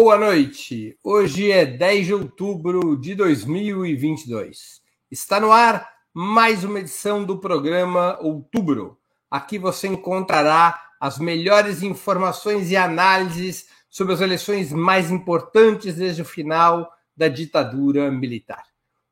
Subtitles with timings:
[0.00, 0.96] Boa noite.
[1.02, 4.80] Hoje é 10 de outubro de 2022.
[5.10, 8.96] Está no ar mais uma edição do programa Outubro.
[9.28, 16.24] Aqui você encontrará as melhores informações e análises sobre as eleições mais importantes desde o
[16.24, 18.62] final da ditadura militar.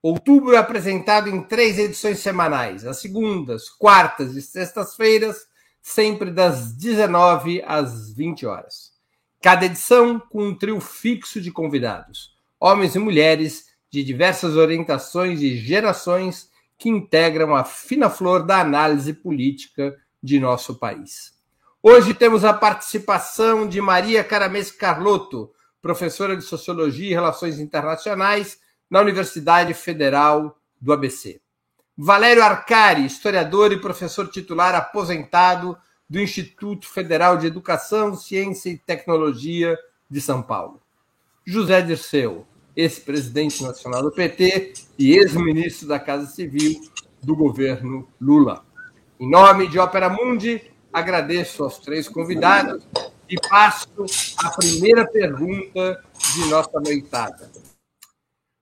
[0.00, 5.48] Outubro é apresentado em três edições semanais, às segundas, quartas e sextas-feiras,
[5.82, 8.85] sempre das 19 às 20 horas.
[9.46, 15.56] Cada edição com um trio fixo de convidados, homens e mulheres de diversas orientações e
[15.56, 21.32] gerações que integram a fina flor da análise política de nosso país.
[21.80, 28.58] Hoje temos a participação de Maria Caramês Carlotto, professora de Sociologia e Relações Internacionais
[28.90, 31.40] na Universidade Federal do ABC.
[31.96, 39.76] Valério Arcari, historiador e professor titular aposentado do Instituto Federal de Educação, Ciência e Tecnologia
[40.08, 40.80] de São Paulo.
[41.44, 46.80] José Dirceu, ex-presidente nacional do PT e ex-ministro da Casa Civil
[47.22, 48.64] do governo Lula.
[49.18, 50.62] Em nome de Ópera Mundi,
[50.92, 52.86] agradeço aos três convidados
[53.28, 53.88] e passo
[54.38, 57.50] a primeira pergunta de nossa noitada.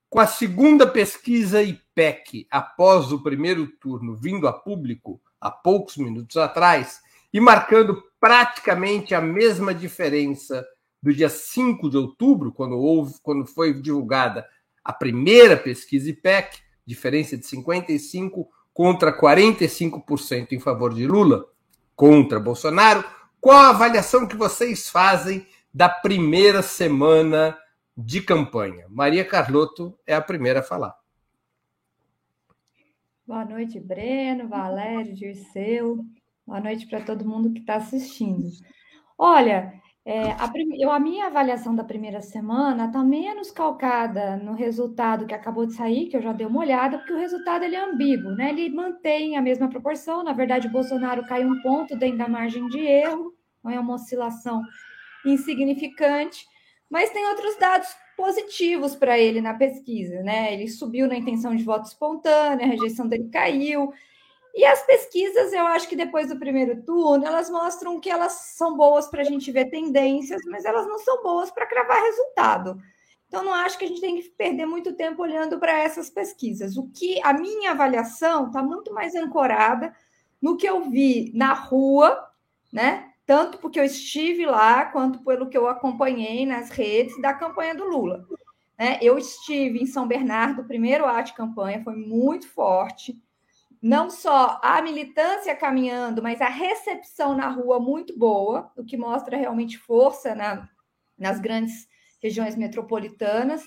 [0.08, 6.36] Com a segunda pesquisa IPEC após o primeiro turno vindo a público há poucos minutos
[6.36, 7.03] atrás
[7.34, 10.64] e marcando praticamente a mesma diferença
[11.02, 14.48] do dia 5 de outubro, quando houve, quando foi divulgada
[14.82, 21.44] a primeira pesquisa IPEC, diferença de 55 contra 45% em favor de Lula,
[21.96, 23.04] contra Bolsonaro.
[23.40, 27.58] Qual a avaliação que vocês fazem da primeira semana
[27.96, 28.86] de campanha.
[28.88, 30.94] Maria Carlotto é a primeira a falar.
[33.26, 36.04] Boa noite, Breno, Valério, Dirceu.
[36.46, 38.50] Boa noite para todo mundo que está assistindo.
[39.16, 39.72] Olha,
[40.04, 45.32] é, a, eu, a minha avaliação da primeira semana está menos calcada no resultado que
[45.32, 48.32] acabou de sair, que eu já dei uma olhada, porque o resultado ele é ambíguo,
[48.32, 48.50] né?
[48.50, 50.22] Ele mantém a mesma proporção.
[50.22, 53.32] Na verdade, o Bolsonaro cai um ponto dentro da margem de erro,
[53.62, 54.62] não é uma oscilação
[55.24, 56.44] insignificante.
[56.90, 57.88] Mas tem outros dados
[58.18, 60.52] positivos para ele na pesquisa, né?
[60.52, 63.90] Ele subiu na intenção de voto espontânea, a rejeição dele caiu.
[64.54, 68.76] E as pesquisas, eu acho que depois do primeiro turno, elas mostram que elas são
[68.76, 72.80] boas para a gente ver tendências, mas elas não são boas para cravar resultado.
[73.26, 76.76] Então, não acho que a gente tem que perder muito tempo olhando para essas pesquisas.
[76.76, 79.92] O que a minha avaliação está muito mais ancorada
[80.40, 82.30] no que eu vi na rua,
[82.72, 83.10] né?
[83.26, 87.84] tanto porque eu estive lá, quanto pelo que eu acompanhei nas redes da campanha do
[87.84, 88.26] Lula.
[88.78, 88.98] Né?
[89.00, 93.18] Eu estive em São Bernardo, o primeiro ato de campanha foi muito forte.
[93.84, 99.36] Não só a militância caminhando, mas a recepção na rua muito boa, o que mostra
[99.36, 100.66] realmente força na,
[101.18, 101.86] nas grandes
[102.22, 103.62] regiões metropolitanas.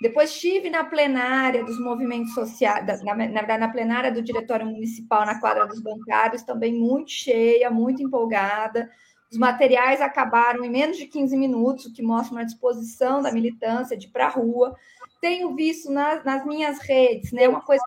[0.00, 5.38] Depois estive na plenária dos movimentos sociais, na, na, na, plenária do Diretório Municipal, na
[5.38, 8.88] quadra dos bancários, também muito cheia, muito empolgada.
[9.30, 13.98] Os materiais acabaram em menos de 15 minutos, o que mostra uma disposição da militância
[13.98, 14.74] de ir para a rua.
[15.20, 17.84] Tenho visto nas, minhas redes, né, uma coisa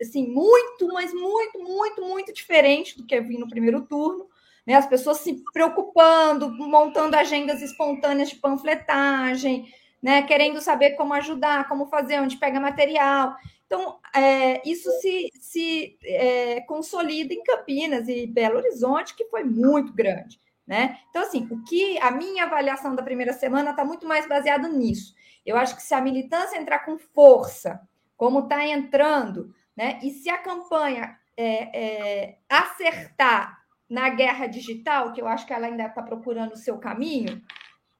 [0.00, 4.28] assim, muito, mas muito, muito, muito diferente do que eu vi no primeiro turno.
[4.66, 10.22] Né, as pessoas se preocupando, montando agendas espontâneas de panfletagem, né?
[10.22, 13.34] Querendo saber como ajudar, como fazer, onde pega material.
[13.66, 19.92] Então, é, isso se, se é, consolida em Campinas e Belo Horizonte, que foi muito
[19.92, 20.40] grande.
[20.66, 20.98] Né?
[21.08, 25.14] Então, assim, o que a minha avaliação da primeira semana está muito mais baseada nisso.
[25.44, 27.80] Eu acho que se a militância entrar com força,
[28.16, 29.98] como está entrando, né?
[30.02, 33.58] E se a campanha é, é, acertar
[33.88, 37.42] na guerra digital, que eu acho que ela ainda está procurando o seu caminho,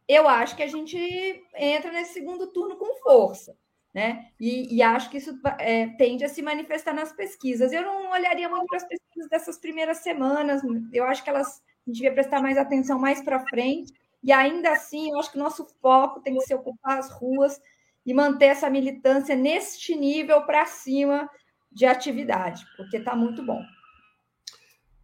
[0.07, 0.99] eu acho que a gente
[1.55, 3.57] entra nesse segundo turno com força.
[3.93, 4.31] Né?
[4.39, 7.73] E, e acho que isso é, tende a se manifestar nas pesquisas.
[7.73, 11.91] Eu não olharia muito para as pesquisas dessas primeiras semanas, eu acho que elas a
[11.91, 13.93] gente devia prestar mais atenção mais para frente,
[14.23, 17.61] e ainda assim, eu acho que o nosso foco tem que ser ocupar as ruas
[18.05, 21.29] e manter essa militância neste nível para cima
[21.73, 23.63] de atividade, porque está muito bom.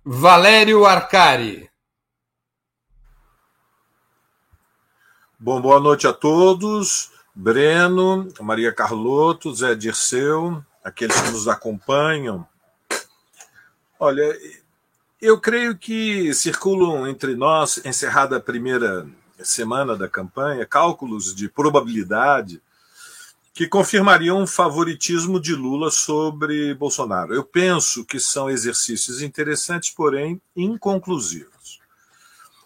[0.05, 1.71] Valério Arcari.
[5.39, 7.13] Bom, boa noite a todos.
[7.35, 12.49] Breno, Maria Carlotto, Zé Dirceu, aqueles que nos acompanham.
[14.01, 14.25] Olha,
[15.21, 19.07] eu creio que circulam entre nós, encerrada a primeira
[19.43, 22.61] semana da campanha, cálculos de probabilidade
[23.55, 27.33] que confirmariam um favoritismo de Lula sobre Bolsonaro.
[27.33, 31.81] Eu penso que são exercícios interessantes, porém inconclusivos.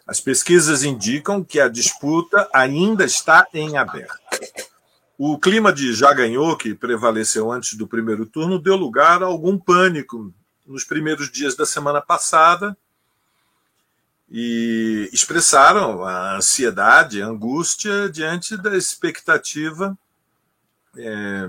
[0.05, 4.19] As pesquisas indicam que a disputa ainda está em aberto.
[5.17, 9.57] O clima de já ganhou, que prevaleceu antes do primeiro turno, deu lugar a algum
[9.57, 10.35] pânico
[10.71, 12.77] nos primeiros dias da semana passada
[14.31, 19.99] e expressaram a ansiedade, a angústia diante da expectativa
[20.97, 21.49] é,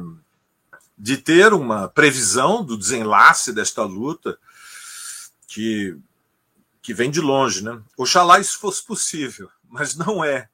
[0.97, 4.38] de ter uma previsão do desenlace desta luta
[5.47, 5.95] que
[6.81, 7.79] que vem de longe, né?
[7.95, 10.50] Oxalá isso fosse possível, mas não é.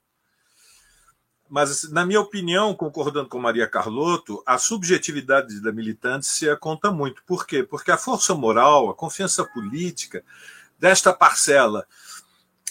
[1.50, 7.24] Mas, na minha opinião, concordando com Maria Carlotto, a subjetividade da militância conta muito.
[7.26, 7.64] Por quê?
[7.64, 10.24] Porque a força moral, a confiança política
[10.78, 11.88] desta parcela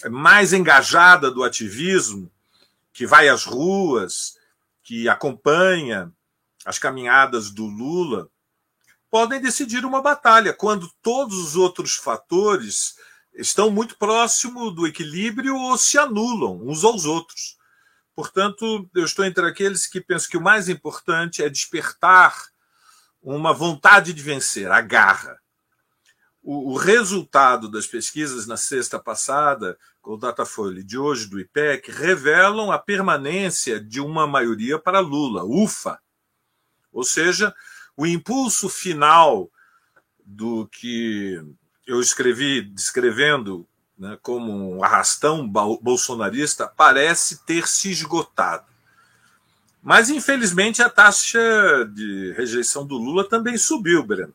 [0.09, 2.31] mais engajada do ativismo,
[2.93, 4.37] que vai às ruas,
[4.83, 6.11] que acompanha
[6.65, 8.29] as caminhadas do Lula,
[9.09, 12.95] podem decidir uma batalha, quando todos os outros fatores
[13.33, 17.56] estão muito próximo do equilíbrio ou se anulam uns aos outros.
[18.17, 22.35] Portanto, eu estou entre aqueles que pensam que o mais importante é despertar
[23.21, 25.39] uma vontade de vencer, a garra.
[26.41, 31.91] O, o resultado das pesquisas na sexta passada, com o Datafolha de hoje do IPEC,
[31.91, 35.99] revelam a permanência de uma maioria para Lula, ufa.
[36.91, 37.53] Ou seja,
[37.95, 39.47] o impulso final
[40.25, 41.39] do que
[41.85, 48.65] eu escrevi descrevendo né, como um arrastão bolsonarista parece ter se esgotado.
[49.81, 51.39] Mas, infelizmente, a taxa
[51.93, 54.33] de rejeição do Lula também subiu, Breno.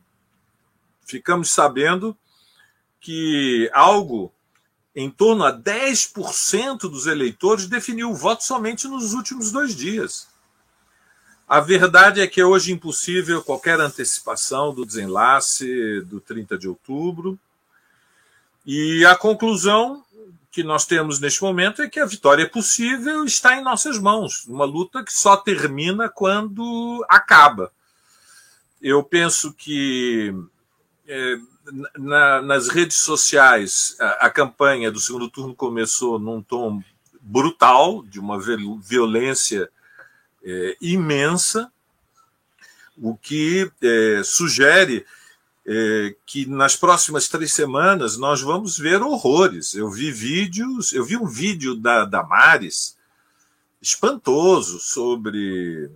[1.05, 2.17] Ficamos sabendo
[3.01, 4.33] que algo
[4.95, 10.29] em torno a 10% dos eleitores definiu o voto somente nos últimos dois dias.
[11.49, 17.39] A verdade é que é hoje impossível qualquer antecipação do desenlace do 30 de outubro.
[18.65, 20.05] E a conclusão
[20.51, 24.45] que nós temos neste momento é que a vitória é possível está em nossas mãos.
[24.47, 27.73] Uma luta que só termina quando acaba.
[28.81, 30.35] Eu penso que
[31.09, 31.39] é,
[31.97, 36.83] na, nas redes sociais a, a campanha do segundo turno começou num tom
[37.21, 39.71] brutal, de uma violência
[40.45, 41.73] é, imensa,
[42.99, 45.07] o que é, sugere
[45.67, 49.75] é, que nas próximas três semanas nós vamos ver horrores.
[49.75, 52.97] Eu vi vídeos, eu vi um vídeo da Damares
[53.81, 55.91] espantoso sobre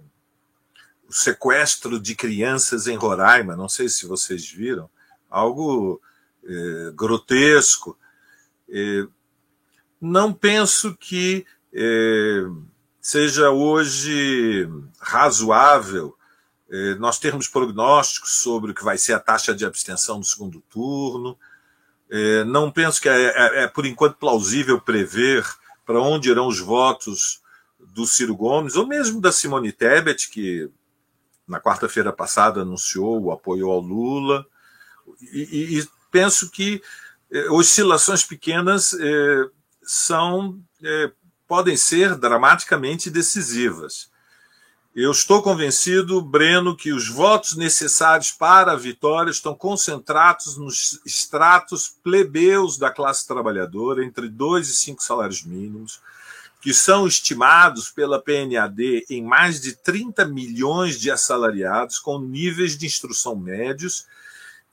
[1.09, 3.57] o sequestro de crianças em Roraima.
[3.57, 4.89] Não sei se vocês viram,
[5.31, 6.01] algo
[6.45, 7.99] é, grotesco.
[8.69, 9.07] É,
[10.01, 12.45] não penso que é,
[13.01, 14.69] seja hoje
[14.99, 16.16] razoável
[16.99, 21.39] nós termos prognósticos sobre o que vai ser a taxa de abstenção no segundo turno.
[22.09, 25.45] Eh, não penso que é, é, é, por enquanto, plausível prever
[25.85, 27.41] para onde irão os votos
[27.79, 30.69] do Ciro Gomes, ou mesmo da Simone Tebet, que
[31.47, 34.45] na quarta-feira passada anunciou o apoio ao Lula.
[35.33, 36.83] E, e penso que
[37.31, 38.95] eh, oscilações pequenas
[39.83, 40.61] são
[41.47, 44.11] podem ser dramaticamente decisivas.
[44.99, 51.95] Eu estou convencido, Breno, que os votos necessários para a vitória estão concentrados nos estratos
[52.03, 56.01] plebeus da classe trabalhadora, entre dois e cinco salários mínimos,
[56.63, 62.87] que são estimados pela PNAD em mais de 30 milhões de assalariados com níveis de
[62.87, 64.07] instrução médios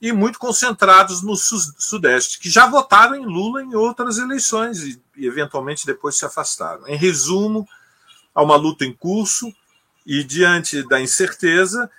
[0.01, 5.85] e muito concentrados no Sudeste, que já votaram em Lula em outras eleições e, eventualmente
[5.85, 6.87] depois se afastaram.
[6.87, 7.67] Em resumo,
[8.33, 9.53] há uma luta em curso
[10.05, 11.89] e, diante da incerteza,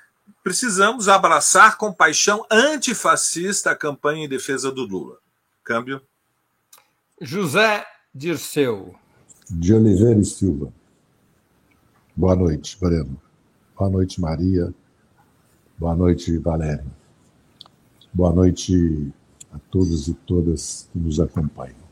[0.43, 5.19] precisamos abraçar com paixão antifascista a campanha em defesa do Lula.
[5.63, 6.01] Câmbio.
[7.21, 8.95] José Dirceu.
[9.49, 10.73] De Oliveira e Silva.
[12.17, 13.21] Boa noite, Breno.
[13.77, 14.73] Boa noite, Maria.
[15.77, 16.91] Boa noite, Valério.
[18.13, 19.13] Boa noite
[19.53, 21.84] a todos e todas que nos acompanham.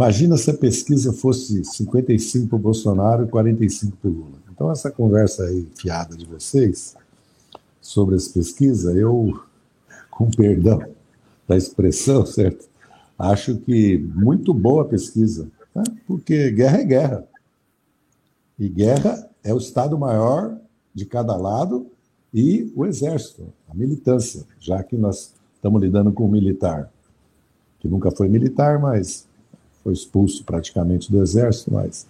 [0.00, 4.38] Imagina se a pesquisa fosse 55 para o Bolsonaro e 45 para o Lula.
[4.50, 6.96] Então, essa conversa aí fiada de vocês
[7.82, 9.38] sobre essa pesquisa, eu,
[10.10, 10.82] com perdão
[11.46, 12.66] da expressão, certo?
[13.18, 15.84] Acho que muito boa a pesquisa, né?
[16.06, 17.28] porque guerra é guerra.
[18.58, 20.56] E guerra é o Estado maior
[20.94, 21.86] de cada lado
[22.32, 26.90] e o exército, a militância, já que nós estamos lidando com um militar,
[27.78, 29.28] que nunca foi militar, mas
[29.82, 32.06] foi expulso praticamente do exército, mas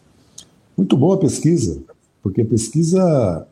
[0.76, 1.82] muito boa pesquisa,
[2.22, 3.46] porque pesquisa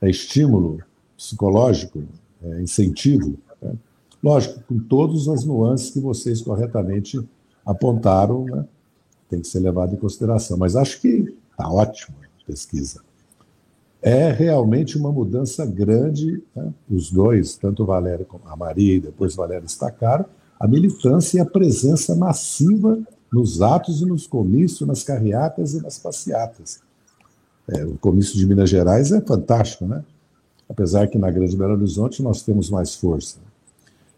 [0.00, 0.80] é estímulo
[1.16, 2.02] psicológico,
[2.42, 3.74] é incentivo, né?
[4.22, 7.20] lógico, com todas as nuances que vocês corretamente
[7.64, 8.64] apontaram, né?
[9.28, 10.56] tem que ser levado em consideração.
[10.56, 13.00] Mas acho que está ótimo a pesquisa.
[14.00, 16.72] É realmente uma mudança grande, né?
[16.88, 20.26] os dois, tanto o Valério como a Maria e depois o Valério destacaram,
[20.60, 22.98] a militância e a presença massiva
[23.32, 26.80] nos atos e nos comícios, nas carreatas e nas passeatas.
[27.68, 30.04] É, o comício de Minas Gerais é fantástico, né?
[30.68, 33.38] Apesar que na Grande Belo Horizonte nós temos mais força.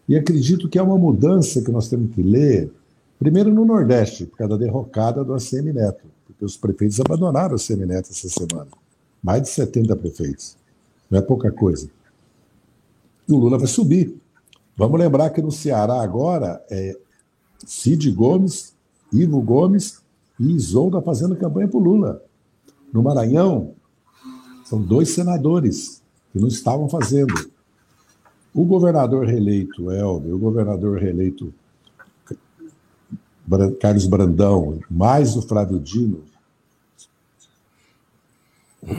[0.07, 2.71] E acredito que é uma mudança que nós temos que ler,
[3.17, 7.55] primeiro no Nordeste, por causa da derrocada do ACM Neto, porque os prefeitos abandonaram o
[7.55, 8.67] ACM Neto essa semana.
[9.21, 10.55] Mais de 70 prefeitos.
[11.09, 11.89] Não é pouca coisa.
[13.27, 14.15] E o Lula vai subir.
[14.75, 16.95] Vamos lembrar que no Ceará agora é
[17.65, 18.73] Cid Gomes,
[19.11, 20.01] Ivo Gomes
[20.39, 22.23] e Isolda fazendo campanha para o Lula.
[22.93, 23.73] No Maranhão,
[24.63, 26.01] são dois senadores
[26.31, 27.33] que não estavam fazendo.
[28.53, 31.53] O governador reeleito Helder, o governador reeleito
[33.79, 36.23] Carlos Brandão, mais o Flávio Dino,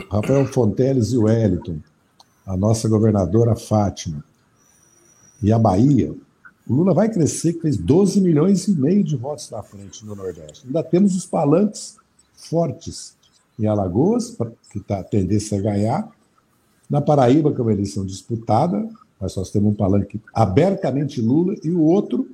[0.09, 1.79] Rafael Fonteles e o Wellington,
[2.45, 4.23] a nossa governadora Fátima,
[5.41, 6.13] e a Bahia,
[6.71, 10.15] o Lula vai crescer, que fez 12 milhões e meio de votos na frente no
[10.15, 10.65] Nordeste.
[10.65, 11.97] Ainda temos os palanques
[12.33, 13.17] fortes
[13.59, 14.37] em Alagoas,
[14.71, 16.09] que está tendência a ganhar.
[16.89, 18.87] Na Paraíba, que é uma eleição disputada,
[19.19, 22.25] mas nós temos um palanque abertamente Lula e o outro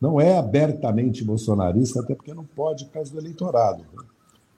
[0.00, 3.82] não é abertamente bolsonarista, até porque não pode por causa do eleitorado.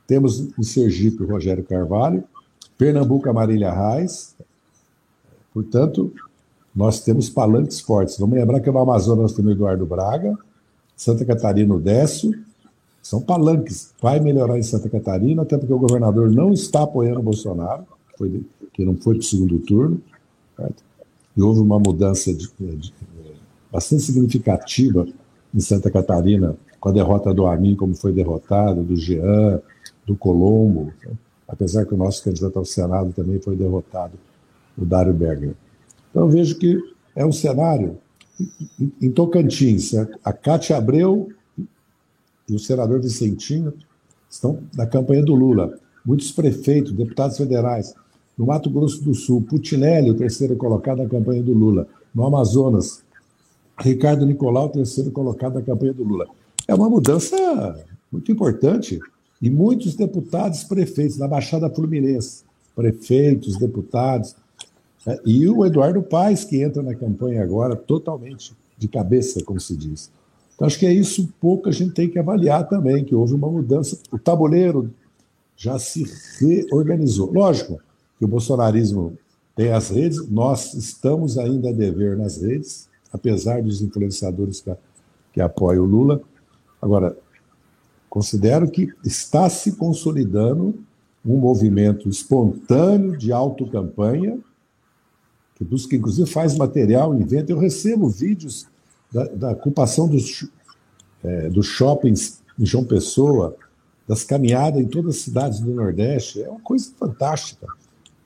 [0.07, 2.25] Temos em Sergipe o Rogério Carvalho,
[2.77, 4.37] Pernambuco a Marília Reis.
[5.55, 6.13] Portanto,
[6.75, 8.19] nós temos palanques fortes.
[8.19, 10.37] Vamos lembrar que no Amazonas nós temos Eduardo Braga,
[10.97, 12.33] Santa Catarina o Décio,
[13.03, 13.93] são palanques.
[14.01, 18.19] Vai melhorar em Santa Catarina, até porque o governador não está apoiando o Bolsonaro, que,
[18.19, 20.01] foi, que não foi para o segundo turno.
[20.57, 20.83] Certo?
[21.37, 22.93] E houve uma mudança de, de,
[23.71, 25.07] bastante significativa
[25.55, 29.61] em Santa Catarina com a derrota do Amin, como foi derrotado, do Jean,
[30.07, 30.93] do Colombo,
[31.49, 34.13] apesar que o nosso candidato ao Senado também foi derrotado,
[34.77, 35.55] o Dário Berger.
[36.15, 36.79] Então, eu vejo que
[37.17, 37.99] é um cenário.
[39.03, 39.93] Em Tocantins,
[40.25, 41.29] a Cátia Abreu
[42.49, 43.75] e o senador Vicentinho
[44.31, 45.77] estão na campanha do Lula.
[46.07, 47.95] Muitos prefeitos, deputados federais.
[48.39, 51.89] No Mato Grosso do Sul, Putinelli, o terceiro colocado na campanha do Lula.
[52.15, 53.03] No Amazonas,
[53.77, 56.29] Ricardo Nicolau, o terceiro colocado na campanha do Lula.
[56.69, 57.37] É uma mudança
[58.11, 59.01] muito importante.
[59.43, 62.45] E muitos deputados, prefeitos da Baixada Fluminense,
[62.75, 64.37] prefeitos, deputados,
[65.25, 70.11] e o Eduardo Paes, que entra na campanha agora totalmente de cabeça, como se diz.
[70.55, 73.35] Então, acho que é isso um pouco a gente tem que avaliar também, que houve
[73.35, 73.99] uma mudança.
[74.11, 74.91] O tabuleiro
[75.57, 76.05] já se
[76.39, 77.33] reorganizou.
[77.33, 77.81] Lógico
[78.19, 79.19] que o bolsonarismo
[79.55, 84.73] tem as redes, nós estamos ainda a dever nas redes, apesar dos influenciadores que,
[85.33, 86.21] que apoiam o Lula.
[86.81, 87.17] Agora,
[88.09, 90.75] considero que está se consolidando
[91.25, 94.39] um movimento espontâneo de autocampanha
[95.55, 97.53] que busca, inclusive, faz material, inventa.
[97.53, 98.67] Eu recebo vídeos
[99.13, 100.49] da, da ocupação dos,
[101.23, 103.57] é, dos shoppings em João Pessoa,
[104.07, 106.43] das caminhadas em todas as cidades do Nordeste.
[106.43, 107.67] É uma coisa fantástica.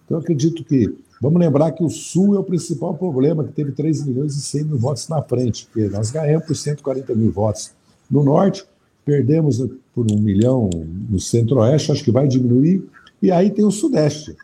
[0.04, 0.97] Então, eu acredito que.
[1.20, 4.64] Vamos lembrar que o Sul é o principal problema, que teve 3 milhões e 100
[4.64, 7.73] mil votos na frente, porque nós ganhamos por 140 mil votos.
[8.08, 8.64] No Norte,
[9.04, 9.58] perdemos
[9.92, 10.70] por um milhão
[11.11, 12.88] no Centro-Oeste, acho que vai diminuir.
[13.20, 14.37] E aí tem o Sudeste,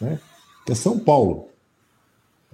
[0.00, 0.20] né?
[0.64, 1.48] que é São Paulo.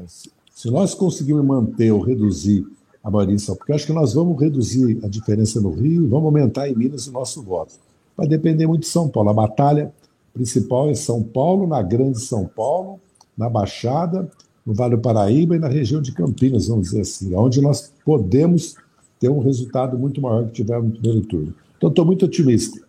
[0.07, 2.67] Se nós conseguirmos manter ou reduzir
[3.03, 6.69] a maioria porque acho que nós vamos reduzir a diferença no Rio e vamos aumentar
[6.69, 7.75] em Minas o nosso voto.
[8.17, 9.31] Vai depender muito de São Paulo.
[9.31, 9.93] A batalha
[10.35, 13.01] principal é São Paulo, na Grande São Paulo,
[13.37, 14.31] na Baixada,
[14.67, 18.77] no Vale do Paraíba e na região de Campinas, vamos dizer assim, onde nós podemos
[19.19, 21.55] ter um resultado muito maior que tivemos no primeiro turno.
[21.77, 22.81] Então, estou muito otimista.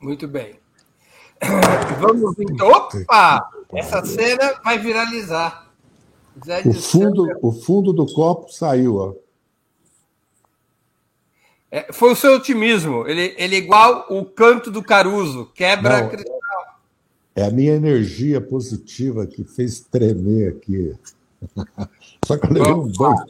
[0.00, 0.54] Muito bem.
[2.00, 2.68] Vamos então.
[2.68, 3.50] Opa!
[3.72, 5.70] Essa cena vai viralizar.
[6.64, 9.14] o fundo, o fundo do copo saiu, ó.
[11.70, 13.06] É, foi o seu otimismo.
[13.08, 16.34] Ele, ele é igual o canto do Caruso, quebra Não, cristal.
[17.34, 20.94] É a minha energia positiva que fez tremer aqui.
[22.24, 23.26] Só que eu levei um banho.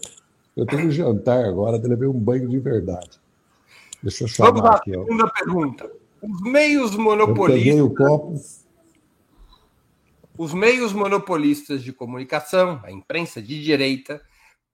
[0.54, 3.18] Eu tenho um jantar agora, eu levei um banho de verdade.
[4.02, 4.90] Deixa eu chamar Vamos aqui.
[4.90, 5.30] Segunda ó.
[5.30, 5.90] pergunta.
[6.22, 7.66] Os meios monopolistas.
[7.66, 8.40] Eu peguei o copo
[10.36, 14.20] os meios monopolistas de comunicação, a imprensa de direita,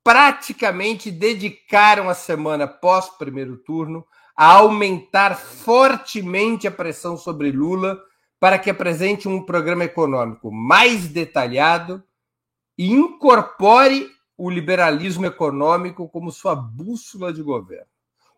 [0.03, 8.01] praticamente dedicaram a semana pós primeiro turno a aumentar fortemente a pressão sobre Lula
[8.39, 12.03] para que apresente um programa econômico mais detalhado
[12.79, 17.91] e incorpore o liberalismo econômico como sua bússola de governo.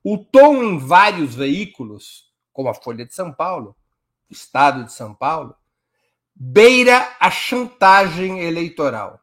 [0.02, 3.76] O tom em vários veículos, como a Folha de São Paulo,
[4.29, 5.55] Estado de São Paulo,
[6.35, 9.21] beira a chantagem eleitoral.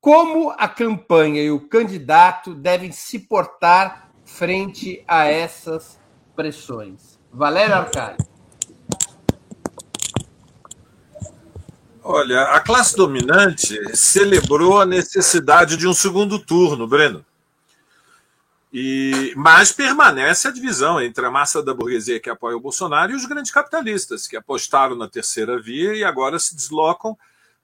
[0.00, 5.98] Como a campanha e o candidato devem se portar frente a essas
[6.36, 7.18] pressões?
[7.32, 8.16] Valério Arcari.
[12.08, 17.25] Olha, a classe dominante celebrou a necessidade de um segundo turno, Breno.
[18.78, 23.14] E, mas permanece a divisão entre a massa da burguesia que apoia o Bolsonaro e
[23.14, 27.16] os grandes capitalistas, que apostaram na terceira via e agora se deslocam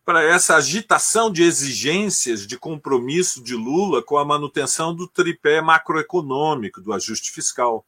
[0.07, 6.81] para essa agitação de exigências de compromisso de Lula com a manutenção do tripé macroeconômico,
[6.81, 7.85] do ajuste fiscal.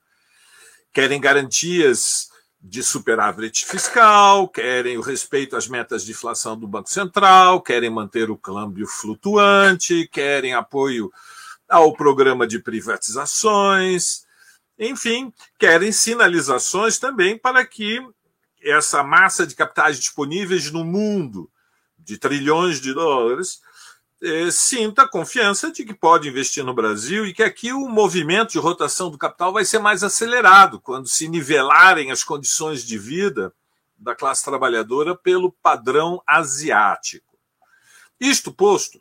[0.92, 2.28] Querem garantias
[2.60, 8.30] de superávit fiscal, querem o respeito às metas de inflação do Banco Central, querem manter
[8.30, 11.10] o câmbio flutuante, querem apoio
[11.68, 14.24] ao programa de privatizações,
[14.78, 18.00] enfim, querem sinalizações também para que
[18.60, 21.50] essa massa de capitais disponíveis no mundo,
[21.98, 23.60] de trilhões de dólares,
[24.22, 28.58] eh, sinta confiança de que pode investir no Brasil e que aqui o movimento de
[28.58, 33.54] rotação do capital vai ser mais acelerado quando se nivelarem as condições de vida
[33.96, 37.38] da classe trabalhadora pelo padrão asiático.
[38.18, 39.00] Isto posto,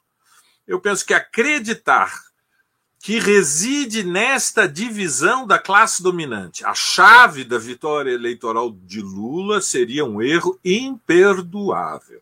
[0.67, 2.13] eu penso que acreditar
[3.03, 10.05] que reside nesta divisão da classe dominante a chave da vitória eleitoral de Lula seria
[10.05, 12.21] um erro imperdoável.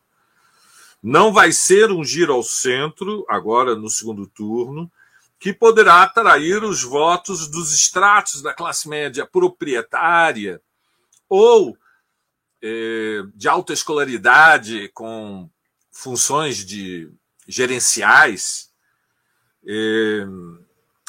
[1.02, 4.92] Não vai ser um giro ao centro, agora no segundo turno,
[5.40, 10.60] que poderá atrair os votos dos estratos da classe média proprietária
[11.30, 11.78] ou
[12.60, 15.48] eh, de alta escolaridade com
[15.92, 17.08] funções de
[17.48, 18.72] gerenciais.
[19.64, 20.26] Eh,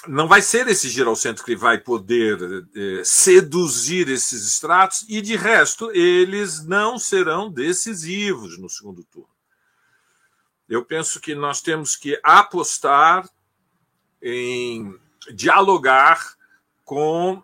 [0.08, 5.20] não vai ser esse giro ao centro que vai poder eh, seduzir esses estratos, e
[5.20, 9.28] de resto, eles não serão decisivos no segundo turno.
[10.68, 13.28] Eu penso que nós temos que apostar
[14.20, 14.98] em
[15.34, 16.34] dialogar
[16.84, 17.42] com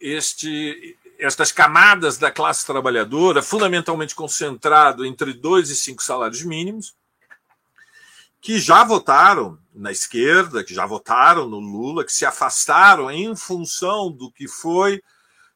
[0.00, 6.94] este, estas camadas da classe trabalhadora, fundamentalmente concentrado entre dois e cinco salários mínimos,
[8.40, 14.10] que já votaram na esquerda, que já votaram no Lula, que se afastaram em função
[14.10, 15.02] do que foi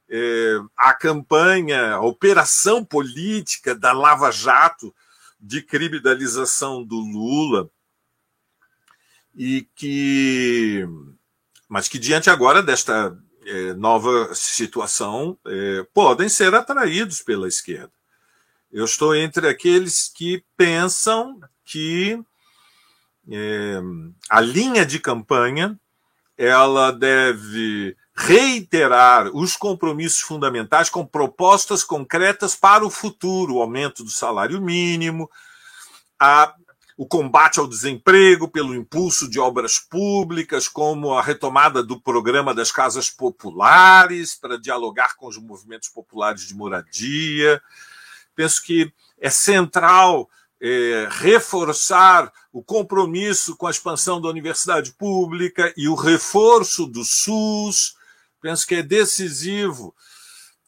[0.08, 4.94] eh, a campanha, a operação política da Lava Jato
[5.40, 7.70] de criminalização do Lula
[9.34, 10.84] e que
[11.68, 17.92] mas que diante agora desta é, nova situação é, podem ser atraídos pela esquerda.
[18.70, 22.20] Eu estou entre aqueles que pensam que
[23.30, 23.80] é,
[24.28, 25.78] a linha de campanha
[26.36, 34.10] ela deve reiterar os compromissos fundamentais com propostas concretas para o futuro, o aumento do
[34.10, 35.28] salário mínimo,
[36.18, 36.54] a,
[36.96, 42.70] o combate ao desemprego pelo impulso de obras públicas, como a retomada do programa das
[42.70, 47.60] casas populares para dialogar com os movimentos populares de moradia.
[48.34, 50.28] Penso que é central
[50.60, 57.94] é, reforçar o compromisso com a expansão da universidade pública e o reforço do SUS,
[58.40, 59.94] penso que é decisivo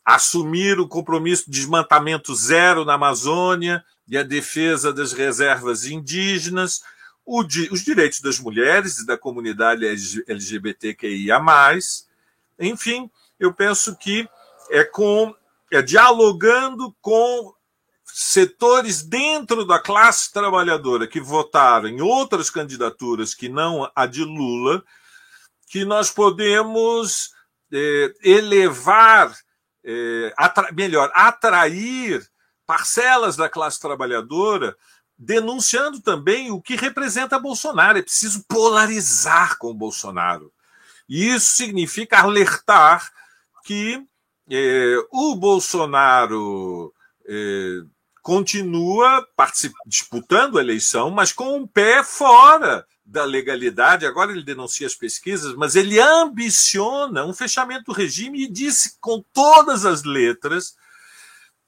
[0.05, 6.83] assumir o compromisso de desmatamento zero na Amazônia e a defesa das reservas indígenas,
[7.24, 9.87] os direitos das mulheres e da comunidade
[10.26, 11.40] LGBTQIA.
[12.59, 14.29] Enfim, eu penso que
[14.70, 15.35] é com
[15.72, 17.55] é dialogando com
[18.12, 24.83] setores dentro da classe trabalhadora que votaram em outras candidaturas que não a de Lula,
[25.68, 27.31] que nós podemos
[27.73, 29.35] é, elevar,
[29.85, 32.29] é, atra melhor, atrair
[32.66, 34.77] parcelas da classe trabalhadora,
[35.18, 37.99] denunciando também o que representa Bolsonaro.
[37.99, 40.53] É preciso polarizar com Bolsonaro.
[41.09, 43.11] E isso significa alertar
[43.64, 44.03] que
[44.49, 46.92] é, o Bolsonaro
[48.23, 49.27] continua
[49.87, 55.55] disputando a eleição, mas com um pé fora da legalidade, agora ele denuncia as pesquisas,
[55.55, 60.77] mas ele ambiciona um fechamento do regime e disse com todas as letras,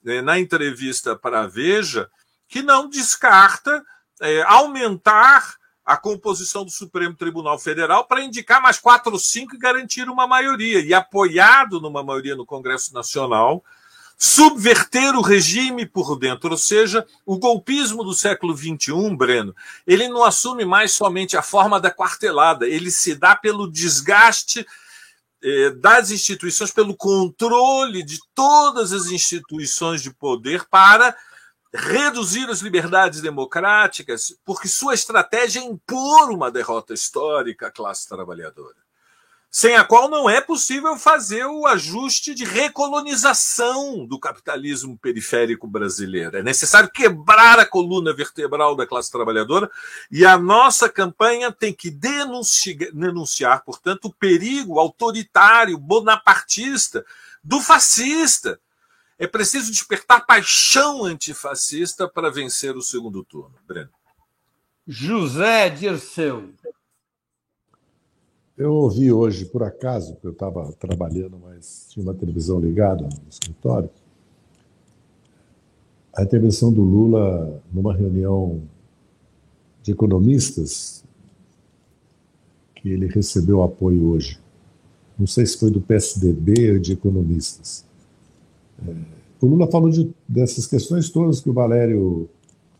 [0.01, 2.09] né, na entrevista para a Veja,
[2.47, 3.83] que não descarta
[4.21, 9.59] é, aumentar a composição do Supremo Tribunal Federal para indicar mais quatro ou cinco e
[9.59, 10.79] garantir uma maioria.
[10.79, 13.63] E apoiado numa maioria no Congresso Nacional,
[14.17, 20.23] subverter o regime por dentro, ou seja, o golpismo do século XXI, Breno, ele não
[20.23, 24.65] assume mais somente a forma da quartelada, ele se dá pelo desgaste
[25.43, 31.15] eh, das instituições, pelo controle de todas as instituições de poder para
[31.73, 38.82] reduzir as liberdades democráticas, porque sua estratégia é impor uma derrota histórica à classe trabalhadora
[39.55, 46.35] sem a qual não é possível fazer o ajuste de recolonização do capitalismo periférico brasileiro.
[46.35, 49.69] É necessário quebrar a coluna vertebral da classe trabalhadora
[50.09, 57.05] e a nossa campanha tem que denunciar, portanto, o perigo autoritário, bonapartista
[57.43, 58.59] do fascista.
[59.19, 63.53] É preciso despertar paixão antifascista para vencer o segundo turno.
[63.67, 63.91] Breno.
[64.87, 66.51] José Dirceu.
[68.55, 73.29] Eu ouvi hoje, por acaso, porque eu estava trabalhando, mas tinha uma televisão ligada no
[73.29, 73.89] escritório,
[76.15, 78.61] a intervenção do Lula numa reunião
[79.81, 81.03] de economistas
[82.75, 84.39] que ele recebeu apoio hoje.
[85.17, 87.83] Não sei se foi do PSDB ou de economistas.
[88.87, 88.93] É,
[89.41, 92.29] o Lula falou de, dessas questões todas que o Valério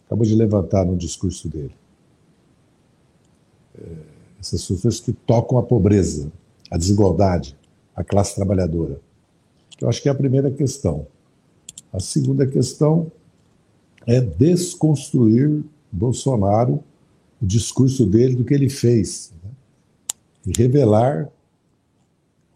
[0.05, 1.73] acabou de levantar no discurso dele.
[3.75, 4.12] É,
[4.43, 6.29] essas pessoas que tocam a pobreza,
[6.69, 7.57] a desigualdade,
[7.95, 8.99] a classe trabalhadora.
[9.79, 11.07] Eu acho que é a primeira questão.
[11.91, 13.09] A segunda questão
[14.05, 16.83] é desconstruir Bolsonaro,
[17.41, 19.51] o discurso dele, do que ele fez, né?
[20.45, 21.29] e revelar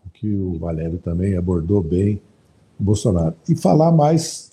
[0.05, 2.21] o que o Valério também abordou bem,
[2.77, 4.51] o Bolsonaro, e falar mais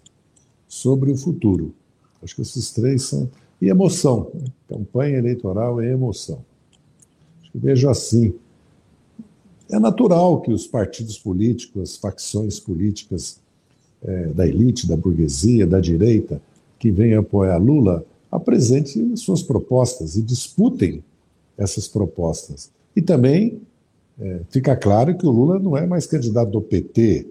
[0.68, 1.74] sobre o futuro.
[2.22, 3.28] Acho que esses três são.
[3.60, 4.30] E emoção.
[4.34, 4.44] Né?
[4.68, 6.44] Campanha eleitoral é emoção
[7.54, 8.34] vejo assim.
[9.70, 13.38] É natural que os partidos políticos, as facções políticas
[14.02, 16.40] é, da elite, da burguesia, da direita,
[16.78, 21.02] que venham apoiar Lula, apresentem suas propostas e disputem
[21.56, 22.70] essas propostas.
[22.94, 23.62] E também
[24.20, 27.26] é, fica claro que o Lula não é mais candidato do PT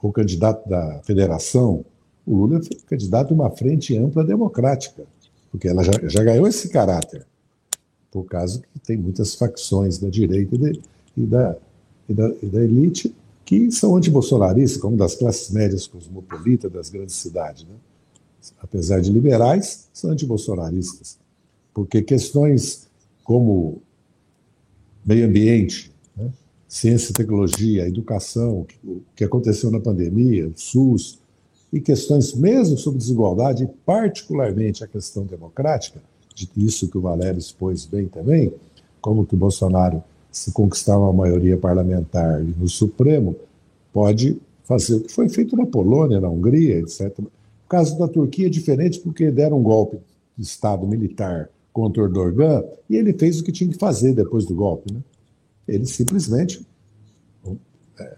[0.00, 1.84] ou candidato da federação.
[2.26, 5.02] O Lula é candidato de uma frente ampla democrática,
[5.50, 7.26] porque ela já, já ganhou esse caráter
[8.12, 10.80] por causa que tem muitas facções da direita e, de,
[11.16, 11.56] e, da,
[12.08, 13.12] e, da, e da, elite
[13.44, 17.64] que são antibolsonaristas, como das classes médias cosmopolitas das grandes cidades.
[17.64, 17.74] Né?
[18.60, 21.18] Apesar de liberais, são antibolsonaristas.
[21.74, 22.86] Porque questões
[23.24, 23.80] como
[25.04, 26.30] meio ambiente, né?
[26.68, 31.18] ciência e tecnologia, educação, o que aconteceu na pandemia, o SUS,
[31.72, 36.11] e questões mesmo sobre desigualdade, particularmente a questão democrática, de
[36.56, 38.52] isso que o Valério expôs bem também,
[39.00, 43.36] como que o Bolsonaro, se conquistar uma maioria parlamentar no Supremo,
[43.92, 47.18] pode fazer o que foi feito na Polônia, na Hungria, etc.
[47.18, 49.98] O caso da Turquia é diferente porque deram um golpe
[50.36, 54.46] de Estado militar contra o Erdogan e ele fez o que tinha que fazer depois
[54.46, 54.92] do golpe.
[54.92, 55.00] Né?
[55.66, 56.66] Ele simplesmente
[57.98, 58.16] é,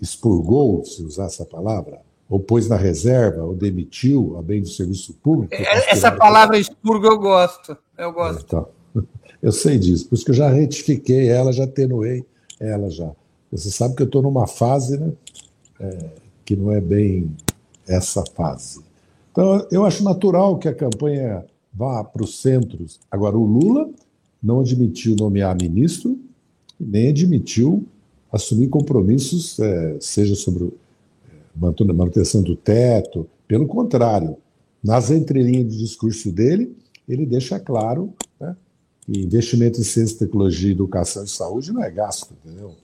[0.00, 5.12] expurgou, se usar essa palavra, ou pôs na reserva, ou demitiu a bem do serviço
[5.14, 5.52] público.
[5.52, 7.76] É, essa palavra expurgo eu gosto.
[7.98, 8.44] Eu gosto.
[8.46, 8.68] Então,
[9.42, 12.24] eu sei disso, por isso que eu já retifiquei ela, já atenuei
[12.60, 13.10] ela já.
[13.50, 15.12] Você sabe que eu estou numa fase né,
[15.80, 16.06] é,
[16.44, 17.34] que não é bem
[17.88, 18.80] essa fase.
[19.32, 23.00] Então, eu acho natural que a campanha vá para os centros.
[23.10, 23.90] Agora, o Lula
[24.40, 26.16] não admitiu nomear ministro,
[26.78, 27.84] nem admitiu
[28.32, 30.72] assumir compromissos, é, seja sobre
[31.54, 33.28] manutenção do teto.
[33.46, 34.36] Pelo contrário,
[34.82, 36.76] nas entrelinhas do discurso dele,
[37.08, 38.56] ele deixa claro né,
[39.00, 42.74] que investimento em ciência, tecnologia, educação e saúde não é gasto, entendeu?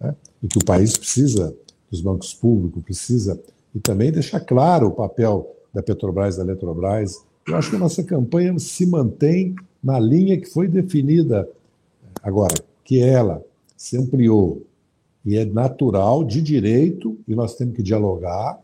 [0.00, 0.14] Né?
[0.42, 1.54] E que o país precisa
[1.90, 3.40] dos bancos públicos, precisa.
[3.74, 7.22] E também deixa claro o papel da Petrobras, da Eletrobras.
[7.46, 11.48] Eu acho que a nossa campanha se mantém na linha que foi definida
[12.22, 12.54] agora,
[12.84, 13.44] que ela
[13.76, 14.62] se ampliou
[15.24, 18.60] e é natural, de direito, e nós temos que dialogar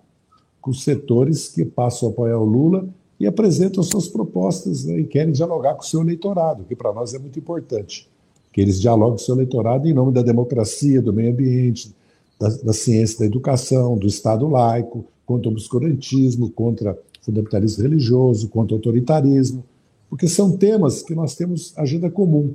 [0.60, 5.04] com os setores que passam a apoiar o Lula e apresentam suas propostas né, e
[5.04, 8.08] querem dialogar com o seu eleitorado, que para nós é muito importante.
[8.52, 11.94] Que eles dialoguem com o seu eleitorado em nome da democracia, do meio ambiente,
[12.38, 18.48] da, da ciência da educação, do Estado laico, contra o obscurantismo, contra o fundamentalismo religioso,
[18.48, 19.64] contra o autoritarismo,
[20.08, 22.54] porque são temas que nós temos agenda comum.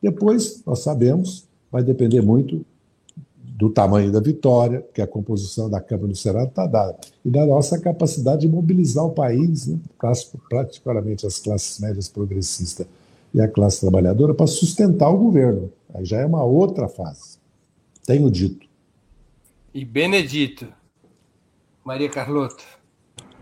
[0.00, 2.64] Depois, nós sabemos, vai depender muito
[3.62, 7.46] do tamanho da vitória, que a composição da Câmara do Senado está dada, e da
[7.46, 9.78] nossa capacidade de mobilizar o país, né,
[10.50, 12.88] particularmente as classes médias progressistas
[13.32, 15.70] e a classe trabalhadora, para sustentar o governo.
[15.94, 17.38] Aí já é uma outra fase.
[18.04, 18.66] Tenho dito.
[19.72, 20.66] E Benedito,
[21.84, 22.64] Maria Carlota,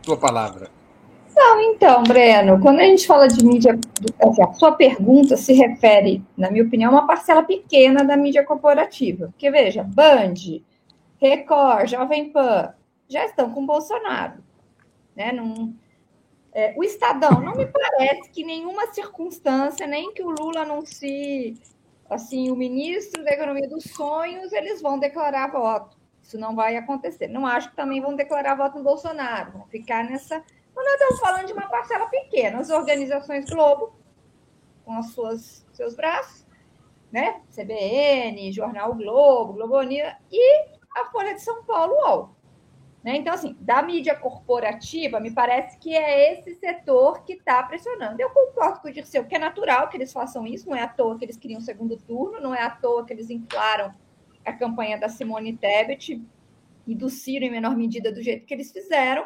[0.02, 0.68] tua palavra.
[1.34, 3.78] Não, então, Breno, quando a gente fala de mídia,
[4.20, 8.44] assim, a sua pergunta se refere, na minha opinião, a uma parcela pequena da mídia
[8.44, 9.28] corporativa.
[9.28, 10.34] Porque, veja, Band,
[11.18, 12.74] Record, Jovem Pan,
[13.08, 14.42] já estão com Bolsonaro.
[15.16, 15.32] Né?
[16.52, 21.56] É, o Estadão, não me parece que nenhuma circunstância, nem que o Lula anuncie
[22.10, 25.96] assim, o ministro da Economia dos Sonhos, eles vão declarar voto.
[26.20, 27.28] Isso não vai acontecer.
[27.28, 29.52] Não acho que também vão declarar voto no Bolsonaro.
[29.52, 30.42] Vão ficar nessa.
[30.84, 32.58] Nós estamos falando de uma parcela pequena.
[32.58, 33.94] As organizações Globo,
[34.84, 36.46] com os suas, seus braços,
[37.12, 37.40] né?
[37.54, 40.66] CBN, Jornal Globo, Globo News, e
[40.96, 42.40] a Folha de São Paulo, UOL.
[43.02, 43.16] Né?
[43.16, 48.20] Então, assim, da mídia corporativa, me parece que é esse setor que está pressionando.
[48.20, 50.88] Eu concordo com o Dirceu, que é natural que eles façam isso, não é à
[50.88, 53.94] toa que eles queriam segundo turno, não é à toa que eles inflaram
[54.44, 56.22] a campanha da Simone Tebet
[56.86, 59.24] e do Ciro, em menor medida, do jeito que eles fizeram,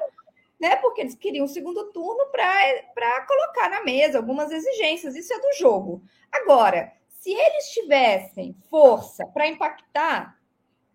[0.61, 0.77] né?
[0.77, 5.15] porque eles queriam segundo turno para colocar na mesa algumas exigências.
[5.17, 6.03] Isso é do jogo.
[6.33, 10.39] Agora, se eles tivessem força para impactar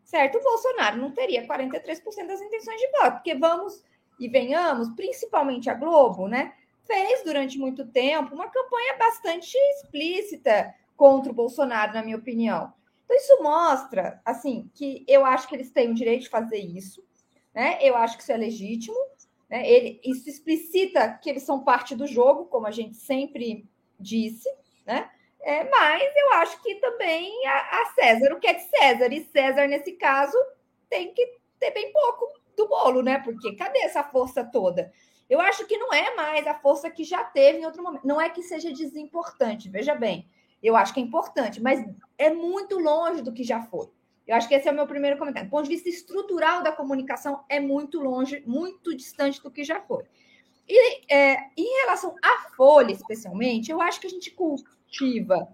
[0.09, 0.39] certo?
[0.39, 3.83] O Bolsonaro não teria 43% das intenções de voto, porque vamos
[4.19, 6.53] e venhamos, principalmente a Globo, né?
[6.83, 12.73] Fez durante muito tempo uma campanha bastante explícita contra o Bolsonaro, na minha opinião.
[13.05, 17.03] Então, isso mostra, assim, que eu acho que eles têm o direito de fazer isso,
[17.53, 17.77] né?
[17.79, 18.97] Eu acho que isso é legítimo,
[19.49, 19.67] né?
[19.67, 23.67] Ele, isso explicita que eles são parte do jogo, como a gente sempre
[23.99, 24.47] disse,
[24.85, 25.09] né?
[25.41, 29.13] É, mas eu acho que também a, a, César, o que é de César?
[29.13, 30.37] E César, nesse caso,
[30.89, 33.19] tem que ter bem pouco do bolo, né?
[33.19, 34.91] Porque cadê essa força toda?
[35.29, 38.05] Eu acho que não é mais a força que já teve em outro momento.
[38.05, 40.29] Não é que seja desimportante, veja bem.
[40.61, 41.85] Eu acho que é importante, mas
[42.17, 43.89] é muito longe do que já foi.
[44.29, 45.49] Eu acho que esse é o meu primeiro comentário.
[45.49, 49.81] Do ponto de vista estrutural da comunicação, é muito longe, muito distante do que já
[49.81, 50.03] foi.
[50.67, 55.47] E é, em relação à Folha, especialmente, eu acho que a gente cultiva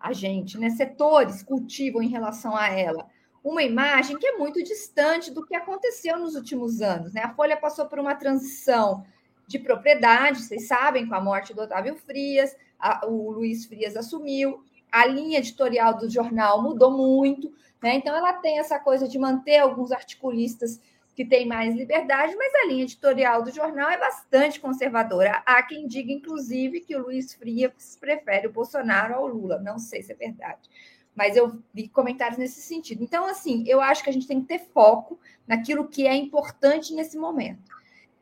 [0.00, 0.70] a gente, né?
[0.70, 3.08] Setores cultivam em relação a ela
[3.44, 7.22] uma imagem que é muito distante do que aconteceu nos últimos anos, né?
[7.22, 9.04] A Folha passou por uma transição
[9.46, 14.64] de propriedade, vocês sabem, com a morte do Otávio Frias, a, o Luiz Frias assumiu,
[14.90, 17.94] a linha editorial do jornal mudou muito, né?
[17.94, 20.80] Então ela tem essa coisa de manter alguns articulistas
[21.18, 25.42] que tem mais liberdade, mas a linha editorial do jornal é bastante conservadora.
[25.44, 29.58] Há quem diga, inclusive, que o Luiz Frias prefere o Bolsonaro ao Lula.
[29.58, 30.70] Não sei se é verdade,
[31.16, 33.02] mas eu vi comentários nesse sentido.
[33.02, 36.94] Então, assim, eu acho que a gente tem que ter foco naquilo que é importante
[36.94, 37.74] nesse momento,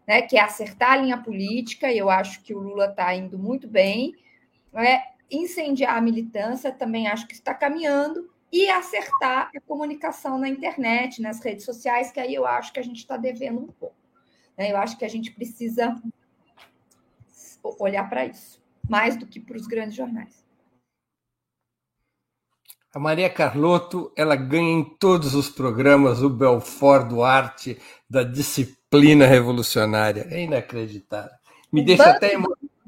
[0.09, 0.23] né?
[0.23, 3.69] Que é acertar a linha política, e eu acho que o Lula está indo muito
[3.69, 4.15] bem.
[4.73, 5.03] Né?
[5.31, 11.41] Incendiar a militância, também acho que está caminhando e acertar a comunicação na internet, nas
[11.41, 13.97] redes sociais, que aí eu acho que a gente está devendo um pouco.
[14.57, 14.71] Né?
[14.71, 16.01] Eu acho que a gente precisa
[17.79, 20.45] olhar para isso, mais do que para os grandes jornais.
[22.95, 30.27] A Maria Carlotto, ela ganha em todos os programas o Belfort Duarte da disciplina revolucionária.
[30.31, 31.37] É inacreditável.
[31.71, 32.33] Me deixa até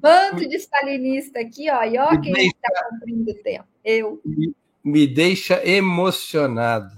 [0.01, 3.67] Bando de stalinista aqui, ó, e ó quem está cumprindo o tempo.
[3.85, 4.21] Eu.
[4.85, 6.97] Me, deixa emocionado.